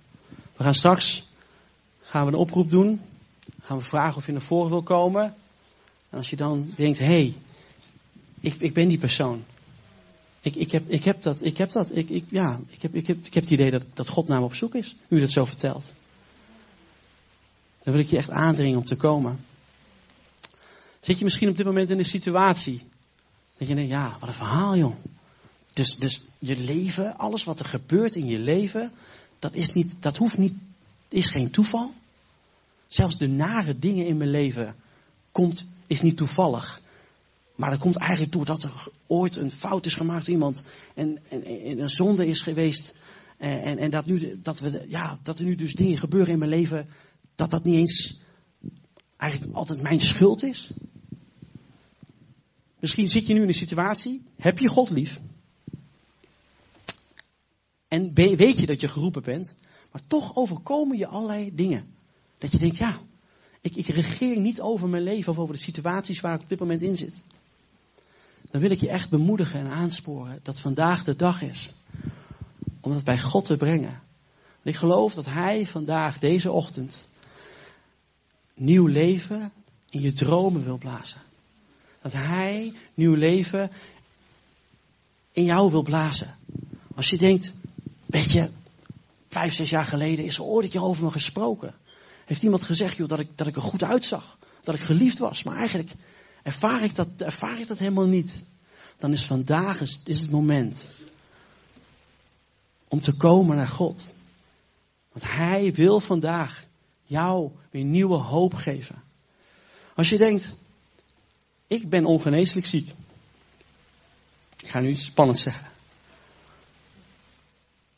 [0.56, 1.27] We gaan straks
[2.01, 3.01] gaan we een oproep doen
[3.63, 5.23] gaan we vragen of je naar voren wil komen.
[6.10, 7.34] En als je dan denkt, hé, hey,
[8.39, 9.43] ik, ik ben die persoon.
[10.41, 13.08] Ik, ik, heb, ik heb dat, ik heb dat, ik, ik, ja, ik heb, ik,
[13.08, 15.30] heb, ik heb het idee dat, dat God naar me op zoek is, nu dat
[15.30, 15.93] zo vertelt.
[17.84, 19.45] Dan wil ik je echt aandringen om te komen.
[20.99, 22.82] Zit je misschien op dit moment in een situatie,
[23.58, 24.95] dat je denkt, ja, wat een verhaal joh.
[25.73, 28.91] Dus, dus je leven, alles wat er gebeurt in je leven,
[29.39, 30.56] dat is niet, dat hoeft niet,
[31.08, 31.93] is geen toeval.
[32.93, 34.75] Zelfs de nare dingen in mijn leven
[35.32, 36.82] komt, is niet toevallig.
[37.56, 40.65] Maar dat komt eigenlijk doordat er ooit een fout is gemaakt iemand.
[40.93, 42.95] En, en, en een zonde is geweest.
[43.38, 46.39] En, en, en, dat, nu, dat, we, ja, dat er nu dus dingen gebeuren in
[46.39, 46.88] mijn leven.
[47.36, 48.21] Dat dat niet eens
[49.17, 50.71] eigenlijk altijd mijn schuld is.
[52.79, 54.23] Misschien zit je nu in een situatie.
[54.36, 55.19] Heb je God lief?
[57.88, 59.56] En weet je dat je geroepen bent.
[59.91, 61.92] Maar toch overkomen je allerlei dingen.
[62.43, 62.99] Dat je denkt, ja,
[63.62, 66.60] ik, ik regeer niet over mijn leven of over de situaties waar ik op dit
[66.60, 67.23] moment in zit.
[68.51, 71.73] Dan wil ik je echt bemoedigen en aansporen dat vandaag de dag is.
[72.82, 74.01] Om dat bij God te brengen.
[74.62, 77.08] En ik geloof dat Hij vandaag, deze ochtend,
[78.53, 79.51] nieuw leven
[79.89, 81.21] in je dromen wil blazen.
[82.01, 83.71] Dat Hij nieuw leven
[85.32, 86.36] in jou wil blazen.
[86.95, 87.53] Als je denkt,
[88.06, 88.49] weet je,
[89.29, 91.75] vijf, zes jaar geleden is er ooit een keer over me gesproken.
[92.25, 94.38] Heeft iemand gezegd joh, dat, ik, dat ik er goed uitzag?
[94.62, 95.43] Dat ik geliefd was?
[95.43, 95.91] Maar eigenlijk
[96.43, 98.43] ervaar ik dat, ervaar ik dat helemaal niet.
[98.97, 100.89] Dan is vandaag is, het moment
[102.87, 104.13] om te komen naar God.
[105.12, 106.65] Want Hij wil vandaag
[107.04, 109.04] jou weer nieuwe hoop geven.
[109.95, 110.54] Als je denkt,
[111.67, 112.93] ik ben ongeneeslijk ziek.
[114.58, 115.67] Ik ga nu iets spannends zeggen.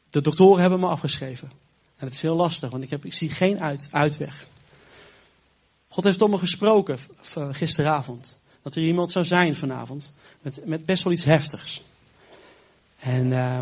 [0.09, 1.51] De doktoren hebben me afgeschreven.
[1.97, 4.47] En het is heel lastig, want ik, heb, ik zie geen uit, uitweg.
[5.87, 6.99] God heeft tot me gesproken
[7.51, 8.37] gisteravond.
[8.61, 11.83] dat er iemand zou zijn vanavond met, met best wel iets heftigs.
[12.99, 13.59] En uh,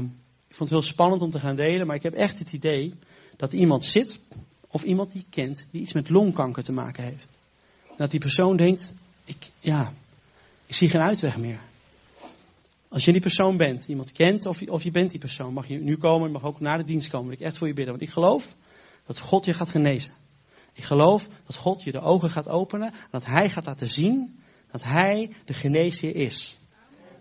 [0.48, 2.94] ik vond het heel spannend om te gaan delen, maar ik heb echt het idee
[3.38, 4.20] dat iemand zit,
[4.68, 7.38] of iemand die kent, die iets met longkanker te maken heeft.
[7.98, 8.94] Dat die persoon denkt,
[9.26, 9.94] ik, ja,
[10.66, 11.60] ik zie geen uitweg meer.
[12.94, 15.68] Als je die persoon bent, iemand kent of je, of je bent die persoon, mag
[15.68, 17.28] je nu komen, mag ook na de dienst komen.
[17.28, 17.94] Wil ik echt voor je bidden.
[17.94, 18.56] Want ik geloof
[19.06, 20.14] dat God je gaat genezen.
[20.74, 24.40] Ik geloof dat God je de ogen gaat openen en dat Hij gaat laten zien
[24.72, 26.60] dat Hij de geneesheer is.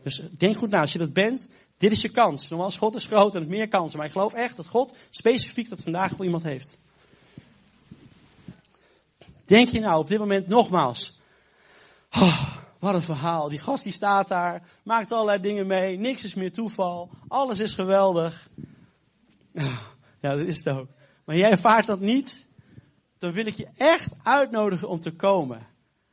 [0.02, 2.48] Dus denk goed na, als je dat bent, dit is je kans.
[2.48, 3.96] Nogmaals, God is groot en heeft meer kansen.
[3.98, 6.78] Maar ik geloof echt dat God specifiek dat vandaag voor iemand heeft.
[9.44, 11.20] Denk je nou op dit moment nogmaals.
[12.82, 13.48] Wat een verhaal.
[13.48, 15.98] Die gast die staat daar, maakt allerlei dingen mee.
[15.98, 17.10] Niks is meer toeval.
[17.28, 18.48] Alles is geweldig.
[20.20, 20.88] Ja, dat is het ook.
[21.24, 22.46] Maar jij ervaart dat niet.
[23.18, 25.66] Dan wil ik je echt uitnodigen om te komen.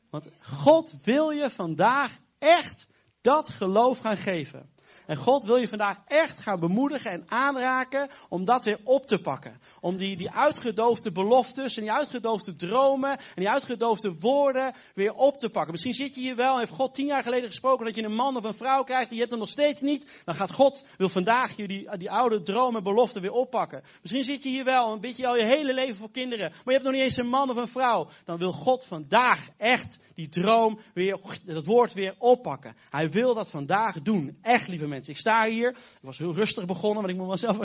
[0.10, 2.88] Want God wil je vandaag echt
[3.22, 4.70] dat geloof gaan geven.
[5.10, 9.20] En God wil je vandaag echt gaan bemoedigen en aanraken om dat weer op te
[9.20, 9.62] pakken.
[9.82, 15.38] Om die, die uitgedoofde beloftes en die uitgedoofde dromen en die uitgedoofde woorden weer op
[15.38, 15.72] te pakken.
[15.72, 18.38] Misschien zit je hier wel heeft God tien jaar geleden gesproken dat je een man
[18.38, 20.22] of een vrouw krijgt en je hebt hem nog steeds niet.
[20.26, 23.84] Dan gaat God, wil vandaag je die, die oude dromen en beloften weer oppakken.
[24.02, 26.62] Misschien zit je hier wel en bid je al je hele leven voor kinderen, maar
[26.66, 28.10] je hebt nog niet eens een man of een vrouw.
[28.26, 32.76] Dan wil God vandaag echt die droom weer, dat woord weer oppakken.
[32.90, 34.38] Hij wil dat vandaag doen.
[34.42, 34.98] Echt lieve mensen.
[35.08, 35.70] Ik sta hier.
[35.70, 37.58] Ik was heel rustig begonnen, want ik moet mezelf.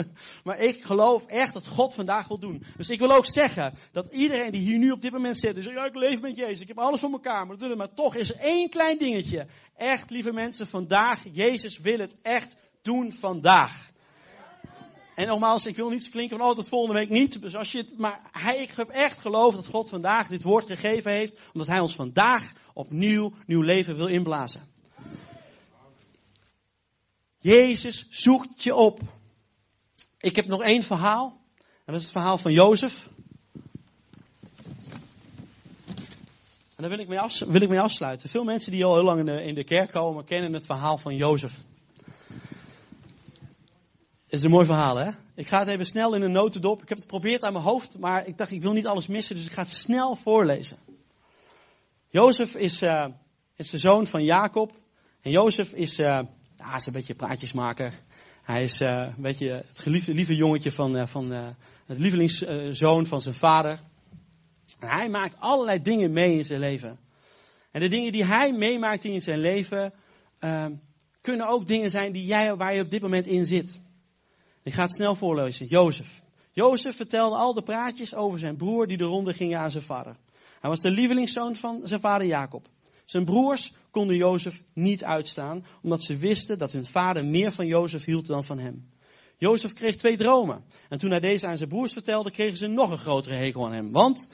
[0.43, 2.63] Maar ik geloof echt dat God vandaag wil doen.
[2.77, 5.55] Dus ik wil ook zeggen dat iedereen die hier nu op dit moment zit.
[5.55, 6.61] Dus ja, ik leef met Jezus.
[6.61, 7.47] Ik heb alles voor elkaar.
[7.47, 9.47] Maar, maar toch is er één klein dingetje.
[9.75, 11.23] Echt, lieve mensen, vandaag.
[11.31, 13.93] Jezus wil het echt doen vandaag.
[15.15, 17.41] En nogmaals, ik wil niet klinken van, oh, dat volgende week niet.
[17.41, 21.11] Dus als je maar hij, ik heb echt geloof dat God vandaag dit woord gegeven
[21.11, 21.39] heeft.
[21.53, 24.74] Omdat hij ons vandaag opnieuw nieuw leven wil inblazen.
[27.45, 28.99] Jezus zoekt je op.
[30.17, 31.41] Ik heb nog één verhaal.
[31.57, 33.09] En dat is het verhaal van Jozef.
[36.75, 38.29] En daar wil ik, mee wil ik afsluiten.
[38.29, 40.97] Veel mensen die al heel lang in de, in de kerk komen, kennen het verhaal
[40.97, 41.63] van Jozef.
[44.23, 45.11] Het is een mooi verhaal, hè?
[45.35, 46.81] Ik ga het even snel in een notendop.
[46.81, 49.35] Ik heb het geprobeerd aan mijn hoofd, maar ik dacht, ik wil niet alles missen,
[49.35, 50.77] dus ik ga het snel voorlezen.
[52.09, 53.05] Jozef is, uh,
[53.55, 54.71] is de zoon van Jacob.
[55.21, 56.19] En Jozef is, uh,
[56.57, 57.93] ja, hij is een beetje praatjesmaker.
[58.43, 61.47] Hij is uh, een beetje het geliefde, lieve jongetje van, uh, van uh,
[61.85, 63.79] het lievelingszoon van zijn vader.
[64.79, 66.99] En hij maakt allerlei dingen mee in zijn leven.
[67.71, 69.93] En de dingen die hij meemaakt in zijn leven,
[70.39, 70.65] uh,
[71.21, 73.79] kunnen ook dingen zijn die jij, waar je op dit moment in zit.
[74.63, 75.65] Ik ga het snel voorlezen.
[75.65, 76.23] Jozef.
[76.51, 80.15] Jozef vertelde al de praatjes over zijn broer die de ronde gingen aan zijn vader.
[80.59, 82.67] Hij was de lievelingszoon van zijn vader Jacob.
[83.05, 88.05] Zijn broers konden Jozef niet uitstaan, omdat ze wisten dat hun vader meer van Jozef
[88.05, 88.89] hield dan van hem.
[89.37, 90.63] Jozef kreeg twee dromen.
[90.89, 93.73] En toen hij deze aan zijn broers vertelde, kregen ze nog een grotere hekel aan
[93.73, 93.91] hem.
[93.91, 94.29] Want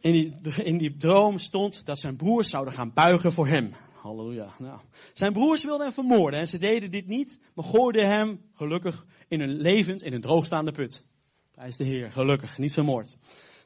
[0.00, 3.74] in die, in die droom stond dat zijn broers zouden gaan buigen voor hem.
[3.92, 4.54] Halleluja.
[4.58, 4.80] Nou,
[5.12, 9.40] zijn broers wilden hem vermoorden en ze deden dit niet, maar gooiden hem gelukkig in
[9.40, 11.06] een levend in een droogstaande put.
[11.54, 13.16] Hij is de Heer, gelukkig, niet vermoord.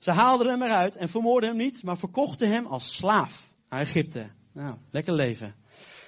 [0.01, 4.30] Ze haalden hem eruit en vermoorden hem niet, maar verkochten hem als slaaf naar Egypte.
[4.53, 5.55] Nou, lekker leven.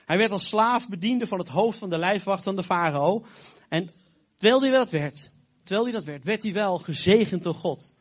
[0.07, 3.25] Hij werd als slaaf bediende van het hoofd van de lijfwacht van de farao.
[3.69, 3.91] En
[4.37, 5.31] terwijl hij dat werd,
[5.65, 7.95] terwijl hij dat werd, werd hij wel gezegend door God.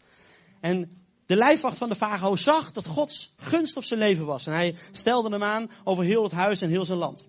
[0.59, 4.47] En de lijfwacht van de farao zag dat Gods gunst op zijn leven was.
[4.47, 7.27] En hij stelde hem aan over heel het huis en heel zijn land.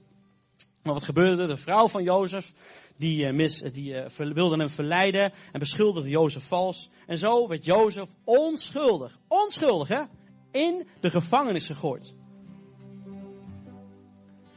[0.83, 1.47] Maar wat gebeurde?
[1.47, 2.53] De vrouw van Jozef,
[2.97, 6.91] die, uh, mis, die uh, wilde hem verleiden en beschuldigde Jozef vals.
[7.07, 10.03] En zo werd Jozef onschuldig, onschuldig hè,
[10.51, 12.15] in de gevangenis gegooid.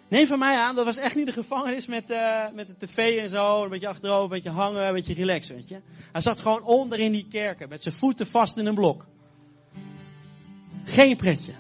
[0.08, 3.18] Neem van mij aan, dat was echt niet de gevangenis met, uh, met de tv
[3.18, 5.82] en zo, een beetje achterover, een beetje hangen, een beetje relaxen, weet je.
[6.12, 9.06] Hij zat gewoon onder in die kerken, met zijn voeten vast in een blok.
[10.84, 11.54] Geen pretje.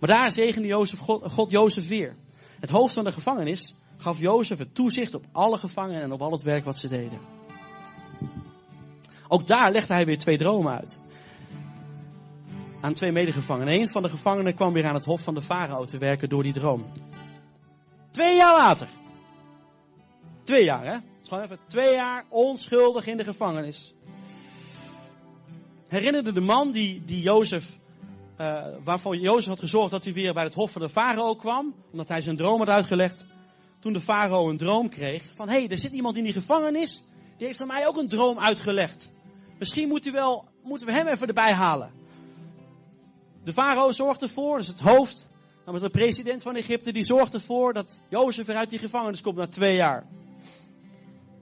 [0.00, 2.16] Maar daar zegende Jozef God, God Jozef weer.
[2.60, 6.32] Het hoofd van de gevangenis gaf Jozef het toezicht op alle gevangenen en op al
[6.32, 7.18] het werk wat ze deden.
[9.28, 11.00] Ook daar legde hij weer twee dromen uit.
[12.80, 13.74] Aan twee medegevangenen.
[13.74, 16.42] Een van de gevangenen kwam weer aan het hof van de farao te werken door
[16.42, 16.86] die droom.
[18.10, 18.88] Twee jaar later.
[20.44, 20.96] Twee jaar, hè?
[21.28, 23.94] gewoon even twee jaar onschuldig in de gevangenis.
[25.88, 27.78] Herinnerde de man die, die Jozef
[28.40, 31.74] uh, waarvoor Jozef had gezorgd dat hij weer bij het hof van de farao kwam,
[31.92, 33.26] omdat hij zijn droom had uitgelegd.
[33.86, 37.04] Toen de farao een droom kreeg van, hé, hey, er zit iemand in die gevangenis,
[37.36, 39.12] die heeft aan mij ook een droom uitgelegd.
[39.58, 41.92] Misschien moet u wel, moeten we hem even erbij halen.
[43.44, 45.28] De farao zorgt ervoor, dus het hoofd,
[45.64, 49.36] namelijk de president van Egypte, die zorgt ervoor dat Jozef weer uit die gevangenis komt
[49.36, 50.06] na twee jaar.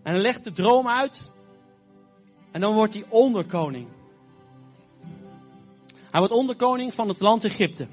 [0.02, 1.32] En hij legt de droom uit.
[2.50, 3.88] En dan wordt hij onderkoning.
[6.10, 7.86] Hij wordt onderkoning van het land Egypte.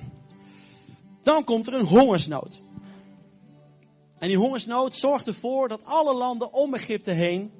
[1.23, 2.61] Dan komt er een hongersnood.
[4.21, 7.51] En die hongersnood zorgt ervoor dat alle landen om Egypte heen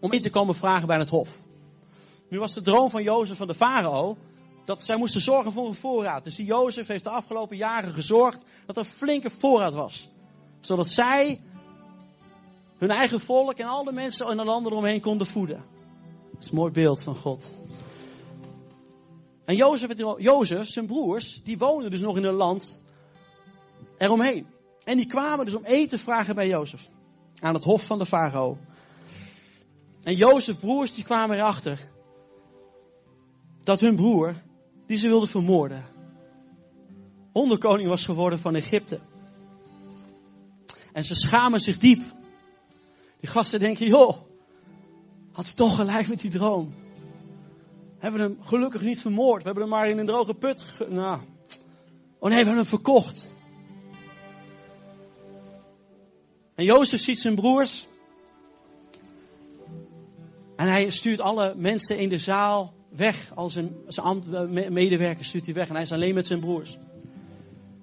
[0.00, 1.28] om in te komen vragen bij het hof.
[2.28, 4.16] Nu was de droom van Jozef van de farao
[4.64, 6.24] dat zij moesten zorgen voor een voorraad.
[6.24, 10.08] Dus die Jozef heeft de afgelopen jaren gezorgd dat er flinke voorraad was.
[10.60, 11.40] Zodat zij
[12.78, 15.64] hun eigen volk en al de mensen in de landen eromheen konden voeden.
[16.32, 17.56] Dat is een mooi beeld van God.
[19.44, 22.80] En Jozef, Jozef, zijn broers, die woonden dus nog in een land
[23.98, 24.51] eromheen.
[24.84, 26.88] En die kwamen dus om eten vragen bij Jozef.
[27.40, 28.58] Aan het hof van de farao.
[30.02, 31.90] En Jozef broers die kwamen erachter.
[33.62, 34.34] Dat hun broer,
[34.86, 35.84] die ze wilden vermoorden.
[37.32, 39.00] Onderkoning was geworden van Egypte.
[40.92, 42.02] En ze schamen zich diep.
[43.20, 44.16] Die gasten denken, joh,
[45.32, 46.74] had hij toch gelijk met die droom.
[47.98, 49.42] Hebben hem gelukkig niet vermoord.
[49.42, 50.64] We hebben hem maar in een droge put.
[50.88, 51.20] Nou.
[52.18, 53.30] Oh nee, we hebben hem verkocht.
[56.54, 57.86] En Jozef ziet zijn broers.
[60.56, 63.32] En hij stuurt alle mensen in de zaal weg.
[63.34, 64.22] Al zijn, zijn
[64.72, 65.68] medewerkers stuurt hij weg.
[65.68, 66.78] En hij is alleen met zijn broers.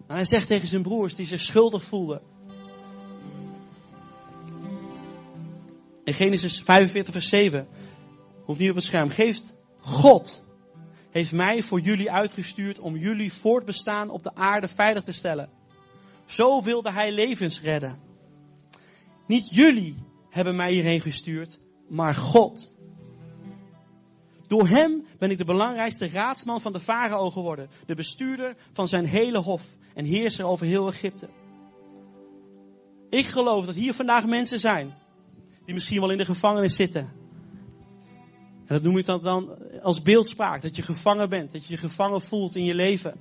[0.07, 2.21] En hij zegt tegen zijn broers die zich schuldig voelden.
[6.03, 7.67] In Genesis 45 vers 7.
[8.43, 9.09] Hoeft niet op het scherm.
[9.09, 10.47] Geeft God
[11.09, 15.49] heeft mij voor jullie uitgestuurd om jullie voortbestaan op de aarde veilig te stellen.
[16.25, 18.08] Zo wilde hij levens redden.
[19.29, 19.95] Niet jullie
[20.29, 22.71] hebben mij hierheen gestuurd, maar God.
[24.47, 29.05] Door hem ben ik de belangrijkste raadsman van de farao geworden, de bestuurder van zijn
[29.05, 31.29] hele hof en heerser over heel Egypte.
[33.09, 34.97] Ik geloof dat hier vandaag mensen zijn
[35.65, 37.11] die misschien wel in de gevangenis zitten.
[38.65, 41.79] En dat noem ik dan, dan als beeldspraak, dat je gevangen bent, dat je je
[41.79, 43.13] gevangen voelt in je leven.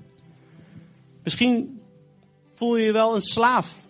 [1.23, 1.81] Misschien
[2.51, 3.87] voel je je wel een slaaf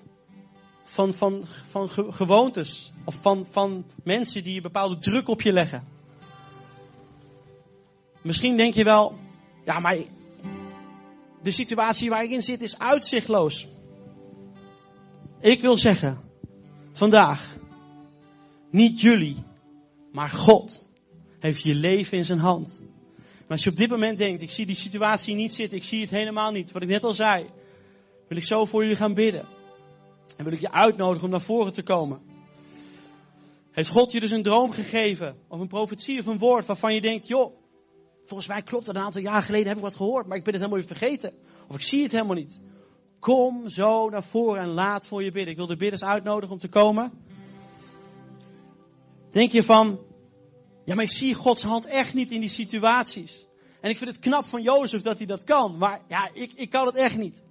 [0.89, 5.89] van, van, van gewoontes of van, van mensen die een bepaalde druk op je leggen.
[8.23, 9.19] Misschien denk je wel,
[9.65, 9.97] ja, maar
[11.43, 13.69] de situatie waar ik in zit is uitzichtloos.
[15.41, 16.21] Ik wil zeggen,
[16.93, 17.57] vandaag,
[18.71, 19.45] niet jullie,
[20.13, 20.89] maar God
[21.39, 22.81] heeft je leven in zijn hand.
[23.19, 26.01] Maar als je op dit moment denkt, ik zie die situatie niet zitten, ik zie
[26.01, 27.47] het helemaal niet, wat ik net al zei,
[28.29, 29.58] wil ik zo voor jullie gaan bidden.
[30.37, 32.21] En wil ik je uitnodigen om naar voren te komen.
[33.71, 37.01] Heeft God je dus een droom gegeven, of een profetie of een woord waarvan je
[37.01, 37.53] denkt, joh,
[38.25, 40.53] volgens mij klopt het een aantal jaar geleden heb ik wat gehoord, maar ik ben
[40.53, 41.33] het helemaal weer vergeten.
[41.69, 42.61] Of ik zie het helemaal niet.
[43.19, 45.51] Kom zo naar voren en laat voor je bidden.
[45.51, 47.13] Ik wil de bidders uitnodigen om te komen.
[49.31, 49.99] Denk je van,
[50.85, 53.47] ja maar ik zie Gods hand echt niet in die situaties.
[53.81, 56.71] En ik vind het knap van Jozef dat hij dat kan, maar ja, ik, ik
[56.71, 57.43] kan het echt niet.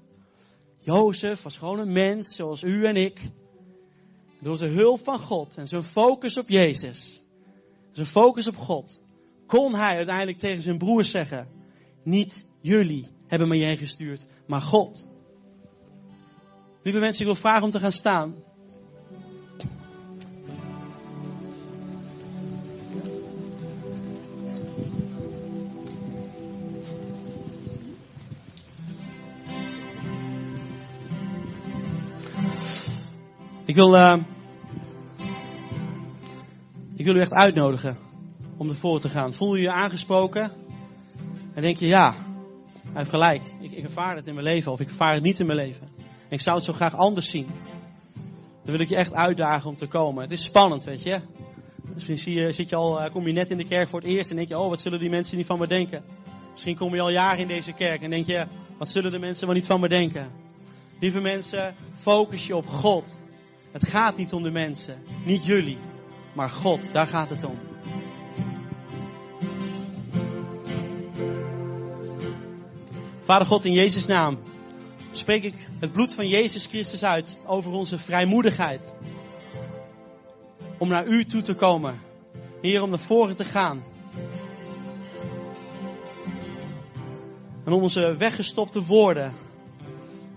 [0.87, 3.21] Jozef was gewoon een mens zoals u en ik.
[4.41, 7.25] Door zijn hulp van God en zijn focus op Jezus,
[7.91, 9.03] zijn focus op God,
[9.45, 11.47] kon hij uiteindelijk tegen zijn broers zeggen,
[12.03, 15.09] niet jullie hebben me heen gestuurd, maar God.
[16.83, 18.35] Lieve mensen, ik wil vragen om te gaan staan.
[33.67, 34.17] Ik wil, uh,
[36.95, 37.97] ik wil u echt uitnodigen
[38.57, 39.33] om ervoor te gaan.
[39.33, 40.51] Voel je je aangesproken?
[41.53, 42.11] En denk je, ja,
[42.83, 43.41] hij heeft gelijk.
[43.59, 45.87] Ik, ik ervaar het in mijn leven of ik ervaar het niet in mijn leven.
[45.97, 47.47] En ik zou het zo graag anders zien.
[48.63, 50.23] Dan wil ik je echt uitdagen om te komen.
[50.23, 51.19] Het is spannend, weet je.
[51.93, 54.09] Misschien zie je, zit je al, eh, kom je net in de kerk voor het
[54.09, 56.03] eerst en denk je, oh, wat zullen die mensen niet van me denken?
[56.51, 58.45] Misschien kom je al jaren in deze kerk en denk je,
[58.77, 60.31] wat zullen de mensen wel niet van me denken?
[60.99, 63.25] Lieve mensen, focus je op God.
[63.77, 65.77] Het gaat niet om de mensen, niet jullie,
[66.33, 67.59] maar God, daar gaat het om.
[73.21, 74.39] Vader God, in Jezus' naam
[75.11, 78.93] spreek ik het bloed van Jezus Christus uit over onze vrijmoedigheid.
[80.77, 81.99] Om naar U toe te komen.
[82.61, 83.83] Hier om naar voren te gaan.
[87.65, 89.33] En om onze weggestopte woorden,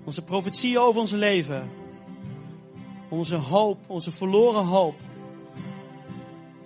[0.04, 1.79] onze profetieën over ons leven,
[3.10, 4.94] onze hoop, onze verloren hoop.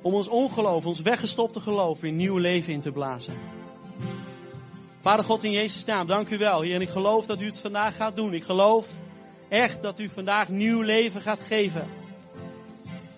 [0.02, 3.34] Om ons ongeloof, ons weggestopte geloof, weer nieuw leven in te blazen.
[5.00, 6.60] Vader God in Jezus' naam, dank u wel.
[6.60, 8.34] Heer, en ik geloof dat u het vandaag gaat doen.
[8.34, 8.88] Ik geloof
[9.48, 11.88] echt dat u vandaag nieuw leven gaat geven.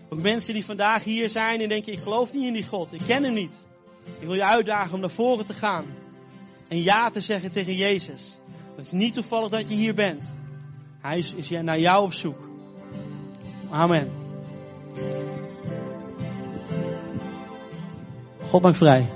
[0.08, 2.92] Ook mensen die vandaag hier zijn en denken, ik geloof niet in die God.
[2.92, 3.66] Ik ken hem niet.
[4.20, 5.84] Ik wil je uitdagen om naar voren te gaan.
[6.68, 8.36] En ja te zeggen tegen Jezus.
[8.76, 10.34] Het is niet toevallig dat je hier bent.
[11.00, 12.38] Hij is, is naar jou op zoek.
[13.70, 14.10] Amen.
[18.50, 19.06] God maakt vrij.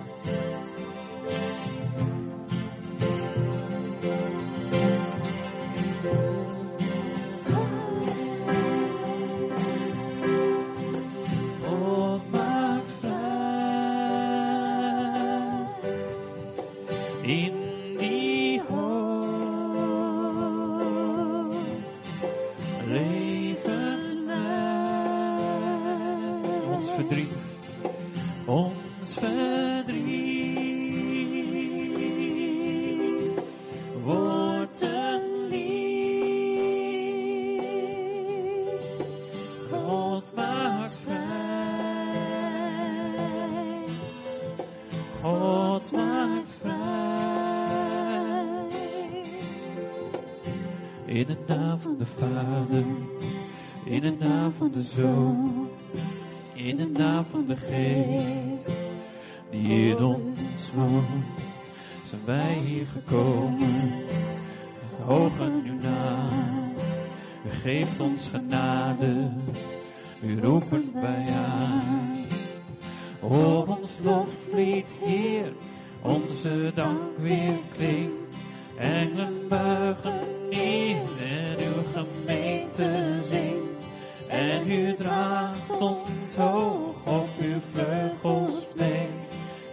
[76.02, 78.36] Onze dank weer klinkt.
[78.76, 80.20] Engelen buigen
[80.50, 83.86] neer en uw gemeente zingt.
[84.28, 89.08] En u draagt ons hoog op uw vleugels mee.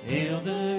[0.04, 0.76] Heel de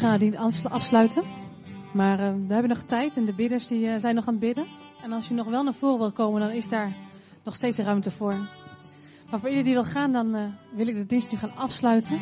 [0.00, 1.22] gaan die afslu- afsluiten.
[1.92, 4.42] Maar eh, we hebben nog tijd en de bidders die, eh, zijn nog aan het
[4.42, 4.64] bidden.
[5.02, 6.92] En als je nog wel naar voren wil komen, dan is daar
[7.44, 8.34] nog steeds ruimte voor.
[9.30, 10.44] Maar voor iedereen die wil gaan, dan eh,
[10.74, 12.18] wil ik de dienst nu gaan afsluiten.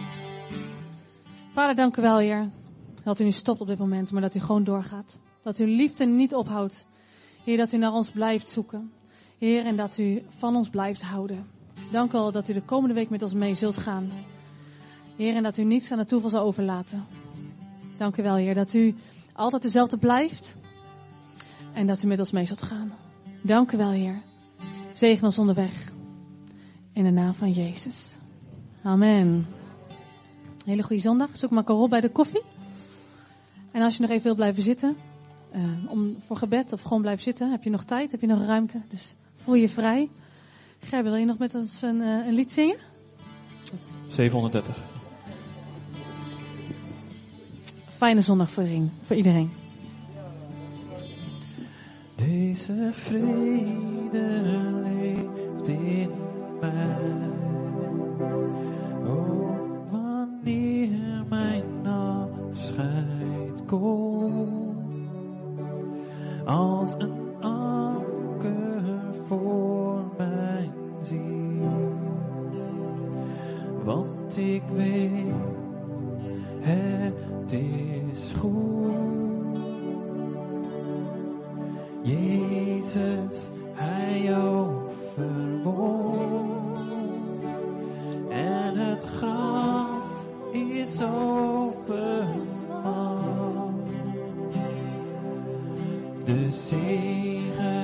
[1.53, 2.51] Vader, dank u wel, Heer.
[3.05, 5.19] Dat u nu stopt op dit moment, maar dat u gewoon doorgaat.
[5.43, 6.89] Dat uw liefde niet ophoudt.
[7.45, 8.93] Heer, dat u naar ons blijft zoeken.
[9.39, 11.47] Heer, en dat u van ons blijft houden.
[11.91, 14.11] Dank u wel dat u de komende week met ons mee zult gaan.
[15.17, 17.28] Heer, en dat u niets aan het toeval zal overlaten.
[17.99, 18.95] Dank u wel, Heer, dat u
[19.33, 20.57] altijd dezelfde blijft.
[21.73, 22.93] En dat u met ons mee zult gaan.
[23.43, 24.23] Dank u wel, Heer.
[24.93, 25.93] Zegen ons onderweg.
[26.93, 28.19] In de naam van Jezus.
[28.83, 29.47] Amen.
[30.65, 31.37] Hele goede zondag.
[31.37, 32.43] Zoek maar Carol bij de koffie.
[33.73, 34.97] En als je nog even wilt blijven zitten,
[35.55, 38.47] uh, om, voor gebed of gewoon blijven zitten, heb je nog tijd, heb je nog
[38.47, 38.81] ruimte.
[38.89, 40.11] Dus voel je vrij.
[40.79, 42.77] Gij, wil je nog met ons een, uh, een lied zingen?
[44.09, 44.98] 730.
[47.99, 48.65] Fijne zondag voor,
[49.03, 49.51] voor iedereen.
[52.15, 54.41] Deze vrede
[54.83, 56.11] leeft in
[56.61, 57.31] mij.
[59.07, 64.95] Oh, wanneer mijn afscheid komt,
[66.45, 68.83] als een anker
[69.27, 70.73] voor mijn
[71.03, 71.93] ziel.
[73.85, 75.35] Want ik weet,
[76.61, 77.88] het is
[82.79, 85.77] Jezus, Hij overwon.
[88.31, 89.89] En het graf
[90.53, 92.27] is overman.
[96.25, 97.78] De zegen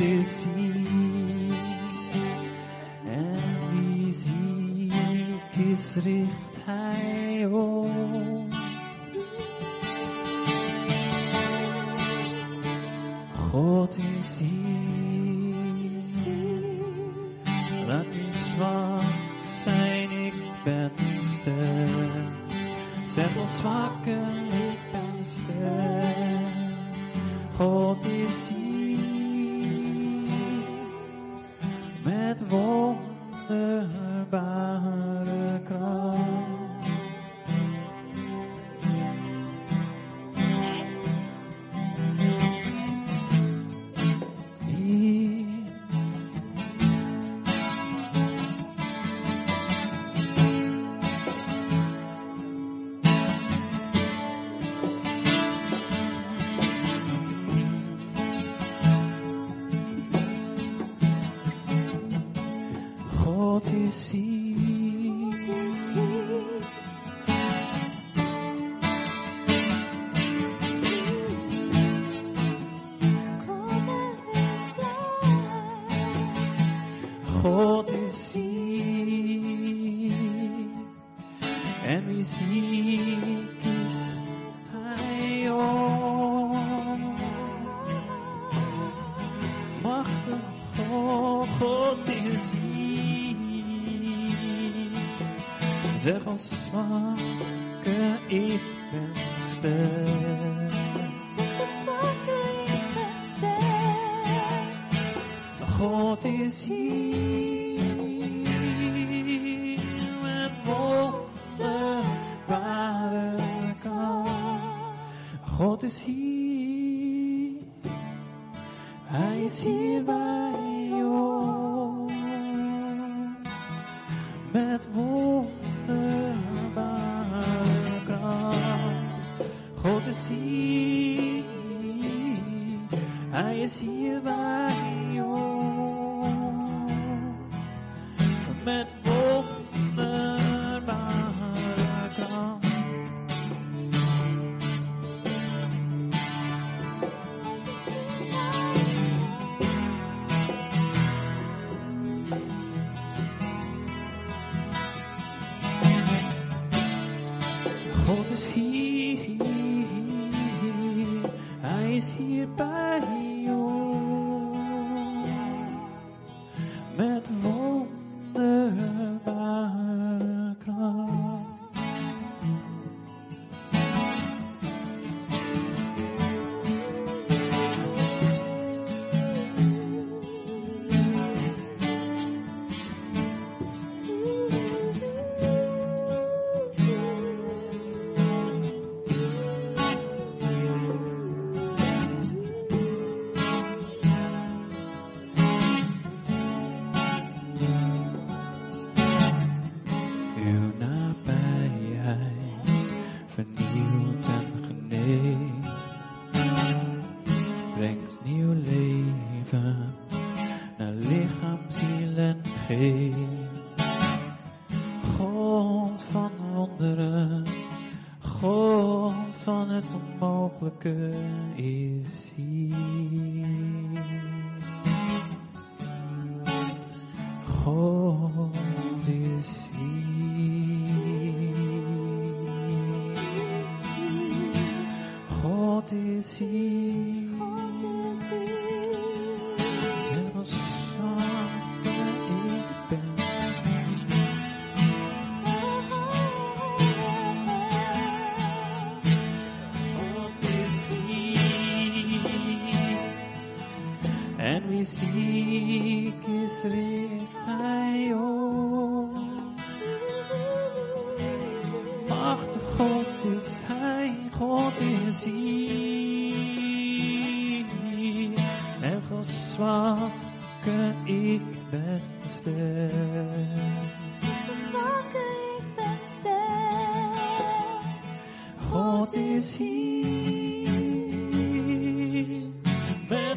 [0.00, 1.52] Is zie
[3.04, 3.36] en
[3.70, 4.92] wie zie
[5.72, 8.52] is, richt hij op.
[13.50, 16.02] God is hier,
[17.86, 19.02] laat niet zwak
[19.64, 20.34] zijn, ik
[20.64, 20.90] ben
[21.40, 22.28] sterk.
[23.14, 24.59] Zet ons zwakken